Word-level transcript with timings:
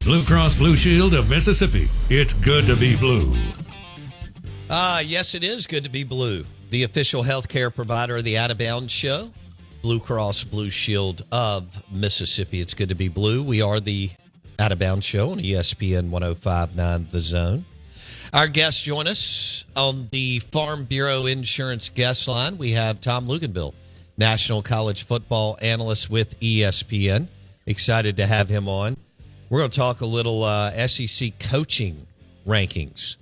Blue 0.00 0.22
Cross 0.22 0.54
Blue 0.54 0.74
Shield 0.76 1.12
of 1.12 1.28
Mississippi. 1.28 1.88
It's 2.08 2.32
good 2.32 2.66
to 2.66 2.76
be 2.76 2.96
blue. 2.96 3.34
Uh, 4.70 5.02
yes, 5.04 5.34
it 5.34 5.44
is 5.44 5.66
good 5.66 5.84
to 5.84 5.90
be 5.90 6.02
blue. 6.04 6.44
The 6.70 6.84
official 6.84 7.22
healthcare 7.22 7.74
provider 7.74 8.16
of 8.16 8.24
the 8.24 8.38
Out 8.38 8.50
of 8.50 8.56
Bounds 8.58 8.92
Show, 8.92 9.30
Blue 9.82 10.00
Cross 10.00 10.44
Blue 10.44 10.70
Shield 10.70 11.22
of 11.30 11.82
Mississippi. 11.92 12.60
It's 12.60 12.72
good 12.74 12.88
to 12.88 12.94
be 12.94 13.08
blue. 13.08 13.42
We 13.42 13.60
are 13.60 13.80
the 13.80 14.10
Out 14.58 14.72
of 14.72 14.78
Bounds 14.78 15.04
Show 15.04 15.30
on 15.32 15.38
ESPN 15.38 16.08
1059 16.10 17.08
The 17.10 17.20
Zone. 17.20 17.64
Our 18.32 18.48
guests 18.48 18.82
join 18.82 19.08
us 19.08 19.64
on 19.76 20.08
the 20.10 20.38
Farm 20.38 20.84
Bureau 20.84 21.26
Insurance 21.26 21.88
guest 21.90 22.28
line. 22.28 22.56
We 22.56 22.72
have 22.72 23.00
Tom 23.00 23.26
Luginbill, 23.26 23.74
National 24.16 24.62
College 24.62 25.04
Football 25.04 25.58
Analyst 25.60 26.08
with 26.08 26.38
ESPN. 26.40 27.28
Excited 27.66 28.16
to 28.18 28.26
have 28.26 28.48
him 28.48 28.68
on. 28.68 28.96
We're 29.50 29.60
going 29.60 29.70
to 29.70 29.76
talk 29.78 30.02
a 30.02 30.06
little 30.06 30.44
uh, 30.44 30.86
SEC 30.86 31.38
coaching 31.38 32.06
rankings. 32.46 33.16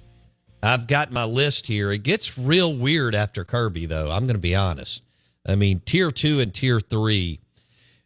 I've 0.61 0.89
got 0.89 1.13
my 1.13 1.25
list 1.25 1.69
here. 1.69 1.93
It 1.93 2.03
gets 2.03 2.37
real 2.37 2.75
weird 2.75 3.15
after 3.15 3.45
Kirby, 3.45 3.87
though. 3.87 4.11
I'm 4.11 4.25
going 4.25 4.35
to 4.35 4.41
be 4.41 4.57
honest. 4.57 5.03
I 5.47 5.55
mean, 5.55 5.81
tier 5.85 6.11
two 6.11 6.41
and 6.41 6.53
tier 6.53 6.81
three. 6.81 7.39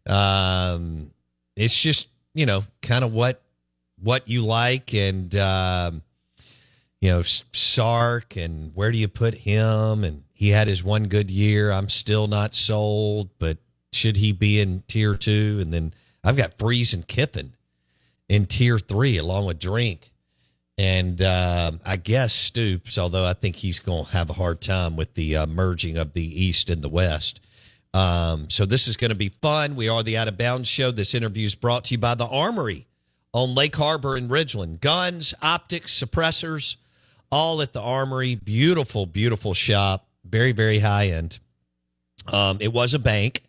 Um, 0.06 1.12
it's 1.56 1.80
just 1.80 2.08
you 2.34 2.44
know 2.44 2.64
kind 2.82 3.04
of 3.04 3.12
what 3.14 3.42
what 4.02 4.28
you 4.28 4.42
like, 4.42 4.92
and 4.92 5.34
um, 5.36 6.02
you 7.00 7.08
know 7.08 7.22
Sark, 7.22 8.36
and 8.36 8.74
where 8.74 8.92
do 8.92 8.98
you 8.98 9.08
put 9.08 9.34
him? 9.34 10.04
And 10.04 10.24
he 10.34 10.50
had 10.50 10.68
his 10.68 10.84
one 10.84 11.04
good 11.08 11.30
year. 11.30 11.70
I'm 11.70 11.88
still 11.88 12.26
not 12.26 12.54
sold, 12.54 13.30
but 13.38 13.56
should 13.94 14.18
he 14.18 14.32
be 14.32 14.60
in 14.60 14.82
tier 14.86 15.14
two? 15.14 15.58
And 15.62 15.72
then 15.72 15.94
I've 16.22 16.36
got 16.36 16.58
Freeze 16.58 16.92
and 16.92 17.08
Kiffin 17.08 17.54
in 18.30 18.46
tier 18.46 18.78
three 18.78 19.18
along 19.18 19.44
with 19.46 19.58
Drink. 19.58 20.12
And 20.78 21.20
uh, 21.20 21.72
I 21.84 21.96
guess 21.96 22.32
Stoops, 22.32 22.96
although 22.96 23.26
I 23.26 23.34
think 23.34 23.56
he's 23.56 23.80
going 23.80 24.06
to 24.06 24.12
have 24.12 24.30
a 24.30 24.34
hard 24.34 24.62
time 24.62 24.96
with 24.96 25.12
the 25.14 25.36
uh, 25.36 25.46
merging 25.46 25.98
of 25.98 26.14
the 26.14 26.44
East 26.44 26.70
and 26.70 26.80
the 26.80 26.88
West. 26.88 27.40
Um, 27.92 28.48
so 28.48 28.64
this 28.64 28.86
is 28.86 28.96
going 28.96 29.10
to 29.10 29.16
be 29.16 29.30
fun. 29.42 29.74
We 29.74 29.88
are 29.88 30.02
the 30.04 30.16
Out 30.16 30.28
of 30.28 30.38
Bounds 30.38 30.68
Show. 30.68 30.92
This 30.92 31.12
interview 31.12 31.44
is 31.44 31.56
brought 31.56 31.84
to 31.86 31.94
you 31.94 31.98
by 31.98 32.14
the 32.14 32.24
Armory 32.24 32.86
on 33.34 33.54
Lake 33.54 33.74
Harbor 33.74 34.16
in 34.16 34.28
Ridgeland. 34.28 34.80
Guns, 34.80 35.34
optics, 35.42 35.92
suppressors, 35.92 36.76
all 37.32 37.60
at 37.60 37.72
the 37.72 37.82
Armory. 37.82 38.36
Beautiful, 38.36 39.06
beautiful 39.06 39.54
shop. 39.54 40.06
Very, 40.24 40.52
very 40.52 40.78
high 40.78 41.08
end. 41.08 41.40
Um, 42.32 42.58
it 42.60 42.72
was 42.72 42.94
a 42.94 43.00
bank. 43.00 43.42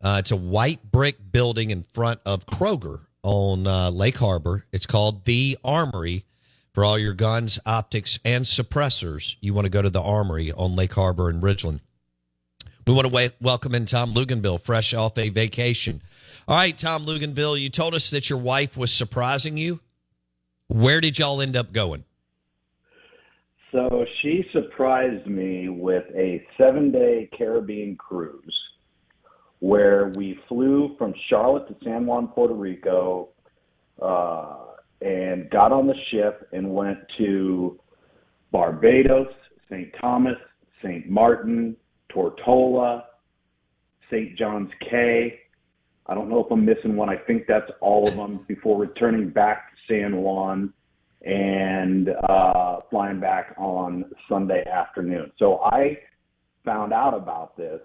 Uh, 0.00 0.16
it's 0.18 0.30
a 0.30 0.36
white 0.36 0.90
brick 0.90 1.16
building 1.30 1.70
in 1.70 1.82
front 1.82 2.20
of 2.24 2.46
Kroger 2.46 3.02
on 3.24 3.66
uh, 3.66 3.90
Lake 3.90 4.18
Harbor. 4.18 4.66
It's 4.70 4.86
called 4.86 5.24
The 5.24 5.58
Armory. 5.64 6.24
For 6.72 6.84
all 6.84 6.98
your 6.98 7.14
guns, 7.14 7.60
optics, 7.64 8.18
and 8.24 8.44
suppressors, 8.44 9.36
you 9.40 9.54
want 9.54 9.64
to 9.64 9.70
go 9.70 9.80
to 9.80 9.90
the 9.90 10.02
Armory 10.02 10.50
on 10.50 10.74
Lake 10.74 10.92
Harbor 10.92 11.30
in 11.30 11.40
Ridgeland. 11.40 11.80
We 12.86 12.92
want 12.92 13.12
to 13.12 13.32
welcome 13.40 13.74
in 13.74 13.86
Tom 13.86 14.12
Luginbill, 14.12 14.60
fresh 14.60 14.92
off 14.92 15.16
a 15.16 15.28
vacation. 15.28 16.02
All 16.48 16.56
right, 16.56 16.76
Tom 16.76 17.06
Luginbill, 17.06 17.60
you 17.60 17.70
told 17.70 17.94
us 17.94 18.10
that 18.10 18.28
your 18.28 18.40
wife 18.40 18.76
was 18.76 18.92
surprising 18.92 19.56
you. 19.56 19.80
Where 20.66 21.00
did 21.00 21.18
y'all 21.18 21.40
end 21.40 21.56
up 21.56 21.72
going? 21.72 22.04
So 23.70 24.04
she 24.20 24.44
surprised 24.52 25.26
me 25.26 25.68
with 25.68 26.04
a 26.14 26.44
seven 26.58 26.90
day 26.90 27.28
Caribbean 27.36 27.96
cruise 27.96 28.63
where 29.64 30.12
we 30.16 30.38
flew 30.46 30.94
from 30.98 31.14
Charlotte 31.30 31.66
to 31.66 31.74
San 31.82 32.04
Juan, 32.04 32.28
Puerto 32.28 32.52
Rico, 32.52 33.30
uh, 34.02 34.56
and 35.00 35.48
got 35.48 35.72
on 35.72 35.86
the 35.86 35.94
ship 36.10 36.46
and 36.52 36.74
went 36.74 36.98
to 37.16 37.80
Barbados, 38.52 39.32
St. 39.70 39.90
Thomas, 39.98 40.36
St. 40.82 41.08
Martin, 41.08 41.74
Tortola, 42.14 43.04
St. 44.10 44.36
John's 44.36 44.70
Cay. 44.90 45.40
I 46.08 46.14
don't 46.14 46.28
know 46.28 46.44
if 46.44 46.52
I'm 46.52 46.66
missing 46.66 46.94
one. 46.94 47.08
I 47.08 47.16
think 47.16 47.44
that's 47.48 47.70
all 47.80 48.06
of 48.06 48.16
them 48.16 48.44
before 48.46 48.78
returning 48.78 49.30
back 49.30 49.70
to 49.70 49.94
San 49.94 50.18
Juan 50.18 50.74
and 51.22 52.10
uh, 52.28 52.80
flying 52.90 53.18
back 53.18 53.54
on 53.56 54.04
Sunday 54.28 54.62
afternoon. 54.70 55.32
So 55.38 55.60
I 55.60 56.00
found 56.66 56.92
out 56.92 57.14
about 57.14 57.56
this 57.56 57.80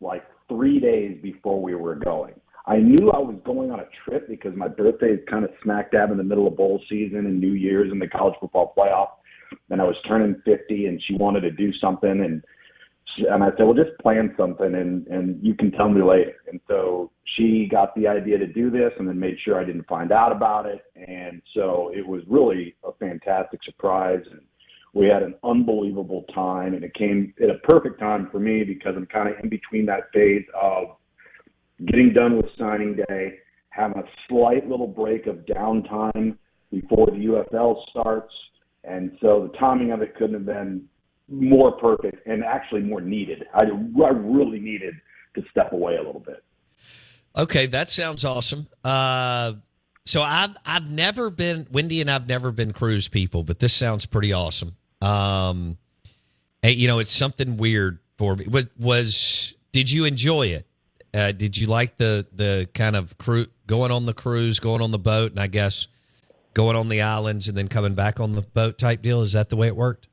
like 0.00 0.24
three 0.48 0.80
days 0.80 1.18
before 1.22 1.60
we 1.60 1.74
were 1.74 1.94
going. 1.94 2.34
I 2.66 2.76
knew 2.76 3.10
I 3.10 3.18
was 3.18 3.36
going 3.44 3.70
on 3.70 3.80
a 3.80 3.86
trip 4.04 4.28
because 4.28 4.54
my 4.54 4.68
birthday 4.68 5.12
is 5.12 5.20
kind 5.28 5.44
of 5.44 5.50
smack 5.62 5.90
dab 5.90 6.10
in 6.10 6.18
the 6.18 6.22
middle 6.22 6.46
of 6.46 6.56
bowl 6.56 6.82
season 6.88 7.20
and 7.20 7.40
New 7.40 7.52
Year's 7.52 7.90
and 7.90 8.00
the 8.00 8.08
college 8.08 8.34
football 8.40 8.74
playoff. 8.76 9.08
And 9.70 9.80
I 9.80 9.84
was 9.84 9.96
turning 10.06 10.40
50 10.44 10.86
and 10.86 11.02
she 11.06 11.14
wanted 11.14 11.40
to 11.40 11.50
do 11.50 11.72
something. 11.80 12.10
And, 12.10 12.44
and 13.30 13.42
I 13.42 13.48
said, 13.56 13.64
well, 13.64 13.72
just 13.72 13.98
plan 14.00 14.34
something 14.36 14.74
and, 14.74 15.06
and 15.06 15.42
you 15.42 15.54
can 15.54 15.70
tell 15.72 15.88
me 15.88 16.02
later. 16.02 16.34
And 16.46 16.60
so 16.68 17.10
she 17.36 17.68
got 17.70 17.94
the 17.94 18.06
idea 18.06 18.36
to 18.36 18.46
do 18.46 18.70
this 18.70 18.92
and 18.98 19.08
then 19.08 19.18
made 19.18 19.38
sure 19.42 19.58
I 19.58 19.64
didn't 19.64 19.88
find 19.88 20.12
out 20.12 20.32
about 20.32 20.66
it. 20.66 20.82
And 20.94 21.40
so 21.54 21.90
it 21.94 22.06
was 22.06 22.22
really 22.28 22.76
a 22.84 22.92
fantastic 22.92 23.60
surprise. 23.64 24.20
And 24.30 24.42
we 24.98 25.06
had 25.06 25.22
an 25.22 25.34
unbelievable 25.44 26.24
time, 26.34 26.74
and 26.74 26.82
it 26.82 26.92
came 26.94 27.32
at 27.40 27.50
a 27.50 27.58
perfect 27.60 28.00
time 28.00 28.28
for 28.32 28.40
me 28.40 28.64
because 28.64 28.94
I'm 28.96 29.06
kind 29.06 29.28
of 29.28 29.36
in 29.42 29.48
between 29.48 29.86
that 29.86 30.10
phase 30.12 30.44
of 30.60 30.96
getting 31.86 32.12
done 32.12 32.36
with 32.36 32.46
signing 32.58 32.96
day, 32.96 33.38
having 33.70 33.98
a 33.98 34.04
slight 34.28 34.68
little 34.68 34.88
break 34.88 35.28
of 35.28 35.36
downtime 35.46 36.36
before 36.72 37.06
the 37.06 37.12
UFL 37.12 37.76
starts, 37.90 38.34
and 38.82 39.16
so 39.20 39.48
the 39.50 39.56
timing 39.56 39.92
of 39.92 40.02
it 40.02 40.16
couldn't 40.16 40.34
have 40.34 40.46
been 40.46 40.84
more 41.28 41.72
perfect 41.72 42.26
and 42.26 42.42
actually 42.42 42.80
more 42.80 43.00
needed. 43.00 43.44
I, 43.54 43.66
I 43.66 44.08
really 44.10 44.58
needed 44.58 44.94
to 45.36 45.44
step 45.50 45.72
away 45.72 45.94
a 45.94 46.02
little 46.02 46.24
bit. 46.26 46.42
Okay, 47.36 47.66
that 47.66 47.88
sounds 47.88 48.24
awesome. 48.24 48.66
Uh, 48.82 49.52
so 50.06 50.22
I've 50.22 50.56
I've 50.66 50.90
never 50.90 51.30
been 51.30 51.68
Wendy 51.70 52.00
and 52.00 52.10
I've 52.10 52.26
never 52.26 52.50
been 52.50 52.72
cruise 52.72 53.06
people, 53.06 53.44
but 53.44 53.60
this 53.60 53.72
sounds 53.72 54.06
pretty 54.06 54.32
awesome. 54.32 54.74
Um, 55.00 55.78
you 56.62 56.88
know, 56.88 56.98
it's 56.98 57.10
something 57.10 57.56
weird 57.56 57.98
for 58.16 58.36
me. 58.36 58.46
What 58.46 58.68
was? 58.78 59.54
Did 59.72 59.90
you 59.90 60.04
enjoy 60.04 60.48
it? 60.48 60.66
Uh, 61.14 61.32
did 61.32 61.56
you 61.56 61.66
like 61.66 61.96
the 61.96 62.26
the 62.32 62.68
kind 62.74 62.96
of 62.96 63.16
crew 63.18 63.46
going 63.66 63.90
on 63.90 64.06
the 64.06 64.14
cruise, 64.14 64.60
going 64.60 64.82
on 64.82 64.90
the 64.90 64.98
boat, 64.98 65.32
and 65.32 65.40
I 65.40 65.46
guess 65.46 65.86
going 66.54 66.76
on 66.76 66.88
the 66.88 67.02
islands 67.02 67.48
and 67.48 67.56
then 67.56 67.68
coming 67.68 67.94
back 67.94 68.20
on 68.20 68.32
the 68.32 68.42
boat 68.42 68.78
type 68.78 69.02
deal? 69.02 69.22
Is 69.22 69.32
that 69.32 69.48
the 69.48 69.56
way 69.56 69.68
it 69.68 69.76
worked? 69.76 70.08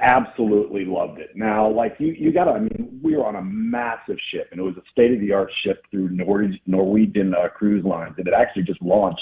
Absolutely 0.00 0.84
loved 0.84 1.20
it. 1.20 1.30
Now, 1.36 1.70
like 1.70 1.94
you, 1.98 2.08
you 2.08 2.32
got 2.32 2.44
to. 2.44 2.50
I 2.50 2.58
mean, 2.58 3.00
we 3.02 3.16
were 3.16 3.24
on 3.24 3.36
a 3.36 3.42
massive 3.42 4.16
ship, 4.32 4.48
and 4.50 4.60
it 4.60 4.64
was 4.64 4.76
a 4.76 4.82
state 4.90 5.12
of 5.12 5.20
the 5.20 5.32
art 5.32 5.50
ship 5.64 5.84
through 5.90 6.08
Nor- 6.10 6.50
Norwegian 6.66 7.34
uh, 7.34 7.48
Cruise 7.48 7.84
Lines, 7.84 8.14
and 8.18 8.26
it 8.26 8.34
actually 8.36 8.64
just 8.64 8.82
launched 8.82 9.20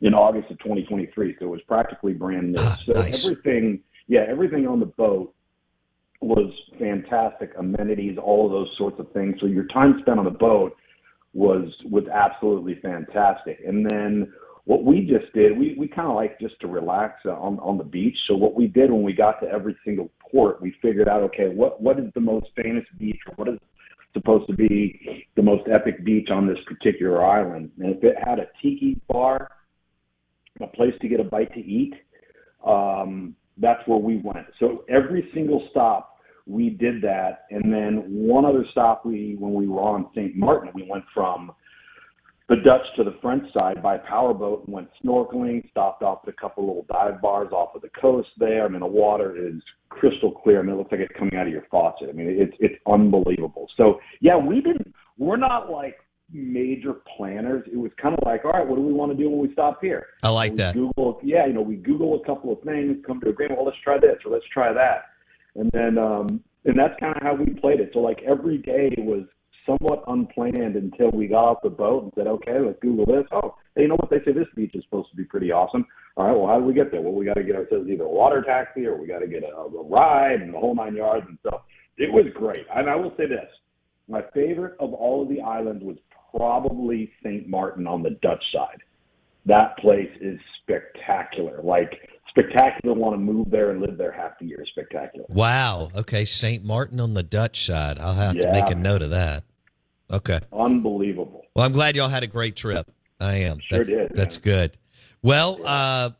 in 0.00 0.14
August 0.14 0.50
of 0.50 0.58
2023, 0.58 1.36
so 1.38 1.46
it 1.46 1.48
was 1.48 1.60
practically 1.68 2.12
brand 2.12 2.52
new. 2.52 2.58
Ah, 2.58 2.80
so 2.84 2.92
nice. 2.92 3.24
everything, 3.24 3.80
yeah, 4.08 4.24
everything 4.28 4.66
on 4.66 4.80
the 4.80 4.86
boat 4.86 5.34
was 6.20 6.52
fantastic. 6.78 7.52
Amenities, 7.58 8.18
all 8.18 8.46
of 8.46 8.52
those 8.52 8.74
sorts 8.76 8.98
of 8.98 9.10
things. 9.12 9.36
So 9.40 9.46
your 9.46 9.66
time 9.66 9.98
spent 10.00 10.18
on 10.18 10.24
the 10.24 10.30
boat 10.30 10.76
was 11.34 11.68
was 11.84 12.04
absolutely 12.12 12.80
fantastic. 12.82 13.60
And 13.66 13.88
then 13.88 14.32
what 14.64 14.84
we 14.84 15.00
just 15.00 15.32
did, 15.32 15.56
we, 15.56 15.76
we 15.78 15.88
kind 15.88 16.08
of 16.08 16.14
like 16.14 16.40
just 16.40 16.58
to 16.60 16.66
relax 16.66 17.24
on 17.24 17.58
on 17.60 17.78
the 17.78 17.84
beach. 17.84 18.16
So 18.26 18.34
what 18.34 18.54
we 18.54 18.66
did 18.66 18.90
when 18.90 19.02
we 19.02 19.12
got 19.12 19.40
to 19.42 19.46
every 19.46 19.76
single 19.84 20.10
port, 20.18 20.60
we 20.60 20.74
figured 20.82 21.08
out, 21.08 21.22
okay, 21.22 21.48
what 21.48 21.80
what 21.80 21.98
is 21.98 22.06
the 22.14 22.20
most 22.20 22.46
famous 22.56 22.84
beach, 22.98 23.20
or 23.28 23.34
what 23.36 23.48
is 23.48 23.58
supposed 24.14 24.48
to 24.48 24.54
be 24.54 25.26
the 25.36 25.42
most 25.42 25.68
epic 25.70 26.04
beach 26.04 26.30
on 26.30 26.46
this 26.46 26.58
particular 26.66 27.24
island? 27.24 27.70
And 27.78 27.94
if 27.94 28.02
it 28.02 28.16
had 28.22 28.38
a 28.38 28.46
tiki 28.60 29.00
bar, 29.08 29.50
a 30.60 30.66
place 30.66 30.94
to 31.02 31.08
get 31.08 31.20
a 31.20 31.24
bite 31.24 31.52
to 31.54 31.60
eat, 31.60 31.94
um, 32.66 33.36
that's 33.60 33.80
where 33.86 33.98
we 33.98 34.20
went. 34.22 34.46
So 34.58 34.84
every 34.88 35.30
single 35.34 35.66
stop 35.70 36.16
we 36.46 36.70
did 36.70 37.02
that, 37.02 37.44
and 37.50 37.72
then 37.72 38.04
one 38.08 38.46
other 38.46 38.64
stop 38.70 39.04
we 39.04 39.36
when 39.38 39.52
we 39.52 39.68
were 39.68 39.80
on 39.80 40.08
St. 40.14 40.34
Martin, 40.34 40.70
we 40.74 40.86
went 40.88 41.04
from 41.12 41.52
the 42.48 42.56
Dutch 42.56 42.86
to 42.96 43.04
the 43.04 43.14
French 43.20 43.44
side 43.58 43.82
by 43.82 43.98
powerboat 43.98 44.64
and 44.64 44.74
went 44.74 44.88
snorkeling, 45.04 45.68
stopped 45.70 46.02
off 46.02 46.20
at 46.26 46.32
a 46.32 46.36
couple 46.40 46.66
little 46.66 46.86
dive 46.90 47.20
bars 47.20 47.52
off 47.52 47.74
of 47.74 47.82
the 47.82 47.90
coast 48.00 48.28
there. 48.38 48.64
I 48.64 48.68
mean, 48.68 48.80
the 48.80 48.86
water 48.86 49.36
is 49.36 49.60
crystal 49.90 50.32
clear. 50.32 50.60
I 50.60 50.62
mean, 50.62 50.74
it 50.74 50.78
looks 50.78 50.90
like 50.90 51.02
it's 51.02 51.18
coming 51.18 51.36
out 51.36 51.46
of 51.46 51.52
your 51.52 51.66
faucet. 51.70 52.08
I 52.08 52.12
mean, 52.12 52.28
it's 52.28 52.56
it's 52.60 52.80
unbelievable. 52.86 53.68
So 53.76 54.00
yeah, 54.22 54.36
we 54.38 54.62
didn't. 54.62 54.94
We're 55.18 55.36
not 55.36 55.70
like 55.70 55.96
major 56.32 56.94
planners. 57.16 57.66
It 57.70 57.76
was 57.76 57.90
kind 58.00 58.14
of 58.14 58.20
like, 58.24 58.44
all 58.44 58.52
right, 58.52 58.66
what 58.66 58.76
do 58.76 58.82
we 58.82 58.92
want 58.92 59.12
to 59.12 59.18
do 59.18 59.30
when 59.30 59.40
we 59.40 59.52
stop 59.52 59.80
here? 59.80 60.06
I 60.22 60.28
like 60.28 60.52
we 60.52 60.56
that. 60.58 60.74
Google, 60.74 61.20
yeah, 61.22 61.46
you 61.46 61.52
know, 61.52 61.62
we 61.62 61.76
Google 61.76 62.20
a 62.20 62.24
couple 62.26 62.52
of 62.52 62.60
things, 62.62 62.96
come 63.06 63.20
to 63.20 63.28
agreement. 63.28 63.58
Well, 63.58 63.66
let's 63.66 63.78
try 63.82 63.98
this 63.98 64.16
or 64.24 64.32
let's 64.32 64.46
try 64.52 64.72
that, 64.72 65.06
and 65.54 65.70
then 65.72 65.98
um, 65.98 66.40
and 66.64 66.78
that's 66.78 66.98
kind 67.00 67.16
of 67.16 67.22
how 67.22 67.34
we 67.34 67.46
played 67.54 67.80
it. 67.80 67.90
So 67.92 68.00
like 68.00 68.22
every 68.26 68.58
day 68.58 68.94
was 68.98 69.24
somewhat 69.64 70.02
unplanned 70.08 70.76
until 70.76 71.10
we 71.10 71.26
got 71.26 71.44
off 71.44 71.58
the 71.62 71.70
boat 71.70 72.04
and 72.04 72.12
said, 72.14 72.26
okay, 72.26 72.58
let's 72.58 72.78
Google 72.80 73.04
this. 73.04 73.24
Oh, 73.32 73.54
hey, 73.76 73.82
you 73.82 73.88
know 73.88 73.96
what? 73.96 74.10
They 74.10 74.24
say 74.24 74.32
this 74.32 74.48
beach 74.56 74.72
is 74.74 74.82
supposed 74.84 75.10
to 75.10 75.16
be 75.16 75.24
pretty 75.24 75.52
awesome. 75.52 75.86
All 76.16 76.26
right, 76.26 76.36
well, 76.36 76.46
how 76.46 76.58
do 76.58 76.64
we 76.64 76.72
get 76.72 76.90
there? 76.90 77.00
Well, 77.00 77.12
we 77.12 77.26
got 77.26 77.34
to 77.34 77.44
get 77.44 77.54
ourselves 77.54 77.88
either 77.88 78.04
a 78.04 78.08
water 78.08 78.42
taxi 78.42 78.86
or 78.86 78.96
we 78.96 79.06
got 79.06 79.18
to 79.18 79.28
get 79.28 79.42
a, 79.44 79.54
a 79.54 79.84
ride 79.84 80.40
and 80.40 80.54
the 80.54 80.58
whole 80.58 80.74
nine 80.74 80.96
yards 80.96 81.26
and 81.28 81.38
stuff. 81.46 81.62
It 81.98 82.12
was 82.12 82.24
great. 82.34 82.64
And 82.74 82.88
I 82.88 82.96
will 82.96 83.12
say 83.16 83.26
this 83.26 83.48
my 84.08 84.22
favorite 84.32 84.74
of 84.80 84.94
all 84.94 85.22
of 85.22 85.28
the 85.28 85.40
islands 85.40 85.84
was 85.84 85.96
probably 86.34 87.10
St. 87.22 87.48
Martin 87.48 87.86
on 87.86 88.02
the 88.02 88.10
Dutch 88.22 88.42
side. 88.52 88.82
That 89.46 89.78
place 89.78 90.10
is 90.20 90.38
spectacular. 90.62 91.60
Like, 91.62 92.10
spectacular 92.28 92.94
want 92.94 93.14
to 93.14 93.18
move 93.18 93.50
there 93.50 93.70
and 93.70 93.80
live 93.80 93.96
there 93.96 94.12
half 94.12 94.38
the 94.38 94.46
year. 94.46 94.64
Spectacular. 94.70 95.26
Wow. 95.28 95.90
Okay. 95.96 96.24
St. 96.24 96.64
Martin 96.64 97.00
on 97.00 97.14
the 97.14 97.22
Dutch 97.22 97.64
side. 97.64 97.98
I'll 97.98 98.14
have 98.14 98.38
to 98.38 98.52
make 98.52 98.68
a 98.70 98.74
note 98.74 99.02
of 99.02 99.10
that. 99.10 99.44
Okay. 100.10 100.40
Unbelievable. 100.52 101.44
Well, 101.54 101.66
I'm 101.66 101.72
glad 101.72 101.96
y'all 101.96 102.08
had 102.08 102.22
a 102.22 102.28
great 102.28 102.56
trip. 102.56 102.90
I 103.20 103.36
am. 103.36 103.58
Sure 103.60 103.78
that's, 103.78 103.88
did. 103.88 104.10
That's 104.14 104.36
man. 104.36 104.42
good. 104.44 104.76
Well, 105.22 105.60
uh, 105.64 106.10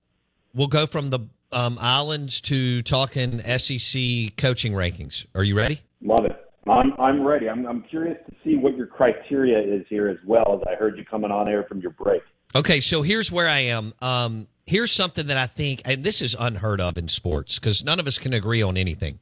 we'll 0.54 0.68
go 0.68 0.86
from 0.86 1.10
the 1.10 1.20
um, 1.52 1.78
islands 1.80 2.40
to 2.42 2.82
talking 2.82 3.38
SEC 3.40 4.36
coaching 4.36 4.72
rankings. 4.72 5.26
Are 5.34 5.44
you 5.44 5.56
ready? 5.56 5.80
Love 6.02 6.24
it. 6.24 6.37
I'm 6.70 6.92
I'm 6.98 7.26
ready. 7.26 7.48
I'm 7.48 7.66
I'm 7.66 7.82
curious 7.82 8.18
to 8.28 8.36
see 8.44 8.56
what 8.56 8.76
your 8.76 8.86
criteria 8.86 9.58
is 9.58 9.86
here 9.88 10.08
as 10.08 10.18
well. 10.26 10.60
As 10.60 10.68
I 10.72 10.76
heard 10.76 10.96
you 10.98 11.04
coming 11.04 11.30
on 11.30 11.48
air 11.48 11.64
from 11.68 11.80
your 11.80 11.92
break. 11.92 12.22
Okay, 12.54 12.80
so 12.80 13.02
here's 13.02 13.30
where 13.30 13.48
I 13.48 13.60
am. 13.60 13.92
Um, 14.00 14.48
here's 14.66 14.92
something 14.92 15.26
that 15.26 15.36
I 15.36 15.46
think, 15.46 15.82
and 15.84 16.02
this 16.02 16.22
is 16.22 16.34
unheard 16.38 16.80
of 16.80 16.96
in 16.96 17.08
sports 17.08 17.58
because 17.58 17.84
none 17.84 18.00
of 18.00 18.06
us 18.06 18.18
can 18.18 18.32
agree 18.32 18.62
on 18.62 18.76
anything. 18.76 19.18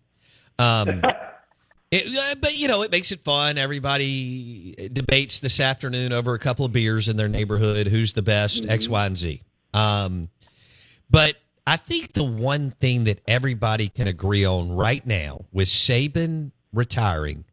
Um, 0.58 1.02
it, 1.90 2.16
uh, 2.16 2.34
but 2.40 2.56
you 2.56 2.69
know, 2.69 2.82
it 2.82 2.90
makes 2.90 3.10
it 3.10 3.20
fun. 3.20 3.58
Everybody 3.58 4.75
debates 4.92 5.40
this 5.40 5.58
afternoon 5.58 6.12
over 6.12 6.34
a 6.34 6.38
couple 6.38 6.64
of 6.64 6.72
beers 6.72 7.08
in 7.08 7.16
their 7.16 7.28
neighborhood. 7.28 7.88
Who's 7.88 8.12
the 8.12 8.22
best? 8.22 8.62
Mm-hmm. 8.62 8.70
X, 8.70 8.88
Y, 8.88 9.06
and 9.06 9.19
Z. 9.19 9.42
Um, 9.75 10.28
but 11.10 11.34
I 11.66 11.76
think 11.76 12.12
the 12.12 12.25
one 12.25 12.70
thing 12.70 13.04
that 13.04 13.20
everybody 13.26 13.88
can 13.88 14.06
agree 14.06 14.44
on 14.44 14.70
right 14.72 15.04
now 15.04 15.46
with 15.52 15.69
Saban 15.69 16.52
retiring 16.76 17.44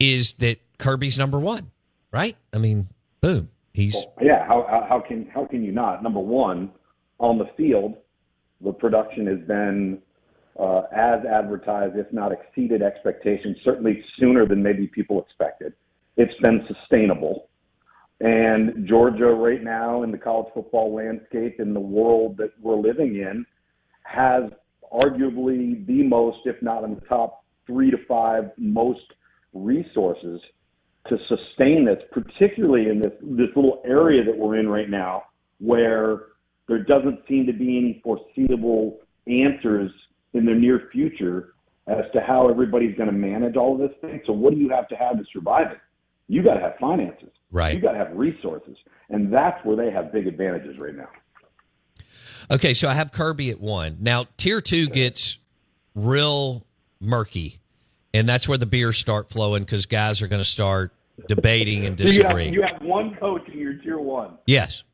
is 0.00 0.34
that 0.34 0.58
Kirby's 0.78 1.18
number 1.18 1.38
one. 1.38 1.70
Right? 2.10 2.36
I 2.52 2.58
mean, 2.58 2.88
boom. 3.20 3.48
He's 3.72 3.94
Well, 3.94 4.12
yeah. 4.20 4.46
How, 4.46 4.86
how 4.88 5.00
can 5.00 5.26
how 5.32 5.46
can 5.46 5.64
you 5.64 5.72
not? 5.72 6.02
Number 6.02 6.20
one, 6.20 6.70
on 7.18 7.38
the 7.38 7.46
field, 7.56 7.96
the 8.60 8.72
production 8.72 9.26
has 9.26 9.38
been 9.46 10.02
uh, 10.60 10.82
as 10.94 11.24
advertised, 11.24 11.96
if 11.96 12.12
not 12.12 12.32
exceeded 12.32 12.82
expectations. 12.82 13.56
Certainly 13.64 14.04
sooner 14.18 14.46
than 14.46 14.62
maybe 14.62 14.86
people 14.86 15.22
expected. 15.22 15.72
It's 16.16 16.34
been 16.42 16.66
sustainable. 16.68 17.48
And 18.20 18.86
Georgia, 18.86 19.26
right 19.26 19.62
now, 19.62 20.02
in 20.02 20.12
the 20.12 20.18
college 20.18 20.52
football 20.54 20.94
landscape, 20.94 21.58
in 21.58 21.72
the 21.72 21.80
world 21.80 22.36
that 22.36 22.50
we're 22.60 22.76
living 22.76 23.16
in, 23.16 23.46
has 24.04 24.44
arguably 24.92 25.84
the 25.86 26.02
most, 26.02 26.38
if 26.44 26.60
not 26.62 26.84
in 26.84 26.94
the 26.94 27.00
top 27.02 27.41
three 27.66 27.90
to 27.90 27.98
five 28.08 28.50
most 28.56 29.00
resources 29.52 30.40
to 31.08 31.16
sustain 31.28 31.84
this, 31.84 31.98
particularly 32.12 32.88
in 32.88 33.00
this 33.00 33.12
this 33.22 33.48
little 33.56 33.82
area 33.84 34.24
that 34.24 34.36
we're 34.36 34.58
in 34.58 34.68
right 34.68 34.88
now, 34.88 35.24
where 35.58 36.26
there 36.68 36.82
doesn't 36.82 37.20
seem 37.28 37.46
to 37.46 37.52
be 37.52 37.76
any 37.78 38.00
foreseeable 38.02 38.98
answers 39.26 39.90
in 40.34 40.46
the 40.46 40.54
near 40.54 40.88
future 40.92 41.54
as 41.88 42.04
to 42.12 42.20
how 42.20 42.48
everybody's 42.48 42.96
going 42.96 43.08
to 43.08 43.14
manage 43.14 43.56
all 43.56 43.74
of 43.74 43.80
this 43.80 43.96
thing. 44.00 44.20
So, 44.26 44.32
what 44.32 44.54
do 44.54 44.60
you 44.60 44.68
have 44.70 44.88
to 44.88 44.94
have 44.94 45.18
to 45.18 45.24
survive 45.32 45.72
it? 45.72 45.78
You 46.28 46.42
got 46.42 46.54
to 46.54 46.60
have 46.60 46.74
finances, 46.80 47.30
Right. 47.50 47.74
You 47.74 47.82
got 47.82 47.92
to 47.92 47.98
have 47.98 48.16
resources, 48.16 48.76
and 49.10 49.32
that's 49.32 49.62
where 49.64 49.76
they 49.76 49.90
have 49.90 50.10
big 50.10 50.26
advantages 50.26 50.78
right 50.78 50.94
now. 50.94 51.08
Okay, 52.50 52.72
so 52.72 52.88
I 52.88 52.94
have 52.94 53.12
Kirby 53.12 53.50
at 53.50 53.60
one. 53.60 53.98
Now, 54.00 54.26
tier 54.38 54.60
two 54.60 54.88
gets 54.88 55.38
real 55.94 56.64
murky, 57.02 57.58
and 58.14 58.28
that's 58.28 58.48
where 58.48 58.58
the 58.58 58.66
beers 58.66 58.96
start 58.96 59.30
flowing 59.30 59.62
because 59.64 59.86
guys 59.86 60.22
are 60.22 60.28
going 60.28 60.40
to 60.40 60.48
start 60.48 60.92
debating 61.28 61.84
and 61.84 61.98
So 61.98 62.06
you 62.06 62.12
have, 62.22 62.22
disagreeing. 62.22 62.54
you 62.54 62.62
have 62.62 62.80
one 62.82 63.14
coach 63.16 63.46
in 63.52 63.58
your 63.58 63.74
tier 63.74 63.98
one. 63.98 64.38
Yes. 64.46 64.84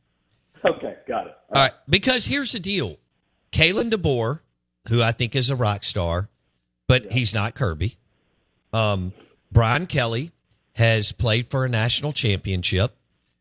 Okay, 0.65 0.97
got 1.07 1.27
it. 1.29 1.37
All 1.55 1.63
right. 1.63 1.73
Because 1.89 2.27
here's 2.27 2.53
the 2.53 2.59
deal 2.61 2.97
Kalen 3.53 3.91
DeBoer, 3.91 4.41
who 4.89 5.03
I 5.03 5.13
think 5.13 5.37
is 5.37 5.51
a 5.51 5.57
rock 5.57 5.85
star, 5.85 6.29
but 6.89 7.13
he's 7.13 7.33
not 7.35 7.55
Kirby. 7.55 7.97
Um, 8.73 9.13
Brian 9.53 9.87
Kelly 9.87 10.33
has 10.75 11.13
played 11.13 11.49
for 11.49 11.65
a 11.65 11.69
national 11.69 12.13
championship. 12.13 12.95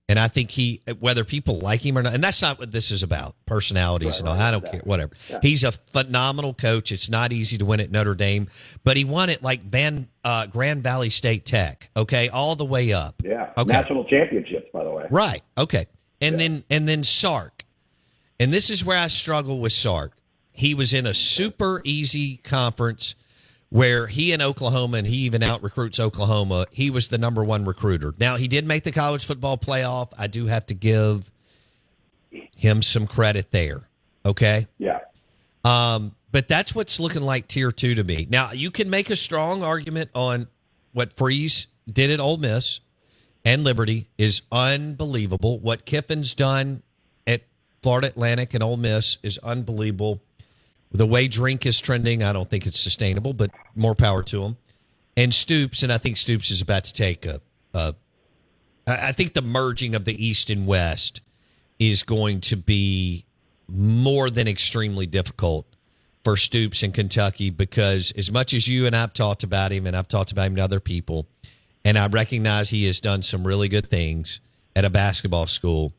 And 0.09 0.17
I 0.17 0.29
think 0.29 0.51
he, 0.51 0.81
whether 0.99 1.25
people 1.25 1.59
like 1.59 1.85
him 1.85 1.97
or 1.97 2.01
not, 2.01 2.13
and 2.13 2.23
that's 2.23 2.41
not 2.41 2.59
what 2.59 2.71
this 2.71 2.91
is 2.91 3.03
about 3.03 3.35
personalities 3.45 4.19
and 4.21 4.29
all. 4.29 4.39
I 4.39 4.51
don't 4.51 4.63
care, 4.65 4.79
whatever. 4.85 5.11
He's 5.41 5.65
a 5.65 5.71
phenomenal 5.73 6.53
coach. 6.53 6.93
It's 6.93 7.09
not 7.09 7.33
easy 7.33 7.57
to 7.57 7.65
win 7.65 7.81
at 7.81 7.91
Notre 7.91 8.15
Dame, 8.15 8.47
but 8.85 8.95
he 8.95 9.03
won 9.03 9.29
it 9.29 9.43
like 9.43 9.63
Van 9.63 10.07
uh, 10.23 10.47
Grand 10.47 10.81
Valley 10.81 11.09
State 11.09 11.43
Tech, 11.43 11.89
okay, 11.97 12.29
all 12.29 12.55
the 12.55 12.63
way 12.63 12.93
up. 12.93 13.21
Yeah, 13.21 13.51
Okay. 13.57 13.73
national 13.73 14.05
championships, 14.05 14.69
by 14.71 14.85
the 14.85 14.91
way. 14.91 15.07
Right. 15.09 15.41
Okay. 15.57 15.85
And 16.21 16.39
then 16.39 16.63
and 16.69 16.87
then 16.87 17.03
Sark. 17.03 17.65
And 18.39 18.53
this 18.53 18.69
is 18.69 18.85
where 18.85 18.97
I 18.97 19.07
struggle 19.07 19.59
with 19.59 19.73
Sark. 19.73 20.13
He 20.53 20.73
was 20.73 20.93
in 20.93 21.05
a 21.05 21.13
super 21.13 21.81
easy 21.83 22.37
conference 22.37 23.13
where 23.69 24.07
he 24.07 24.31
in 24.31 24.41
Oklahoma 24.41 24.97
and 24.97 25.07
he 25.07 25.17
even 25.17 25.43
out 25.43 25.61
recruits 25.61 25.99
Oklahoma. 25.99 26.65
He 26.71 26.89
was 26.89 27.09
the 27.09 27.17
number 27.17 27.43
one 27.43 27.65
recruiter. 27.65 28.13
Now 28.19 28.37
he 28.37 28.47
did 28.47 28.65
make 28.65 28.83
the 28.83 28.91
college 28.91 29.25
football 29.25 29.57
playoff. 29.57 30.11
I 30.17 30.27
do 30.27 30.47
have 30.47 30.65
to 30.67 30.73
give 30.73 31.31
him 32.31 32.81
some 32.81 33.07
credit 33.07 33.51
there. 33.51 33.87
Okay. 34.25 34.67
Yeah. 34.77 34.99
Um, 35.63 36.15
but 36.31 36.47
that's 36.47 36.73
what's 36.73 36.99
looking 36.99 37.21
like 37.21 37.47
tier 37.47 37.71
two 37.71 37.95
to 37.95 38.03
me. 38.03 38.27
Now 38.29 38.51
you 38.51 38.71
can 38.71 38.89
make 38.89 39.09
a 39.09 39.15
strong 39.15 39.63
argument 39.63 40.09
on 40.15 40.47
what 40.93 41.13
Freeze 41.13 41.67
did 41.91 42.09
at 42.09 42.19
Ole 42.19 42.37
Miss 42.37 42.79
and 43.43 43.63
Liberty 43.63 44.09
is 44.17 44.41
unbelievable. 44.51 45.59
What 45.59 45.85
Kiffin's 45.85 46.35
done 46.35 46.83
at 47.25 47.43
Florida 47.81 48.07
Atlantic 48.07 48.53
and 48.53 48.63
Ole 48.63 48.77
Miss 48.77 49.17
is 49.23 49.37
unbelievable. 49.39 50.21
The 50.91 51.05
way 51.05 51.27
Drink 51.27 51.65
is 51.65 51.79
trending, 51.79 52.23
I 52.23 52.33
don't 52.33 52.49
think 52.49 52.65
it's 52.65 52.79
sustainable, 52.79 53.33
but 53.33 53.51
more 53.75 53.95
power 53.95 54.23
to 54.23 54.43
him. 54.43 54.57
And 55.15 55.33
Stoops, 55.33 55.83
and 55.83 55.91
I 55.91 55.97
think 55.97 56.17
Stoops 56.17 56.51
is 56.51 56.61
about 56.61 56.85
to 56.85 56.93
take 56.93 57.25
a. 57.25 57.41
a 57.73 57.95
I 58.87 59.09
I 59.09 59.11
think 59.11 59.33
the 59.33 59.41
merging 59.41 59.95
of 59.95 60.05
the 60.05 60.25
East 60.25 60.49
and 60.49 60.65
West 60.65 61.21
is 61.79 62.03
going 62.03 62.41
to 62.41 62.55
be 62.55 63.25
more 63.67 64.29
than 64.29 64.47
extremely 64.47 65.05
difficult 65.05 65.67
for 66.23 66.35
Stoops 66.35 66.83
in 66.83 66.91
Kentucky 66.91 67.49
because 67.49 68.11
as 68.11 68.31
much 68.31 68.53
as 68.53 68.67
you 68.67 68.85
and 68.85 68.95
I've 68.95 69.13
talked 69.13 69.43
about 69.43 69.71
him 69.71 69.87
and 69.87 69.95
I've 69.95 70.07
talked 70.07 70.31
about 70.31 70.47
him 70.47 70.55
to 70.57 70.63
other 70.63 70.79
people, 70.79 71.27
and 71.85 71.97
I 71.97 72.07
recognize 72.07 72.69
he 72.69 72.85
has 72.85 72.99
done 72.99 73.21
some 73.21 73.45
really 73.45 73.67
good 73.67 73.89
things 73.89 74.39
at 74.75 74.85
a 74.85 74.89
basketball 74.89 75.47
school. 75.47 75.93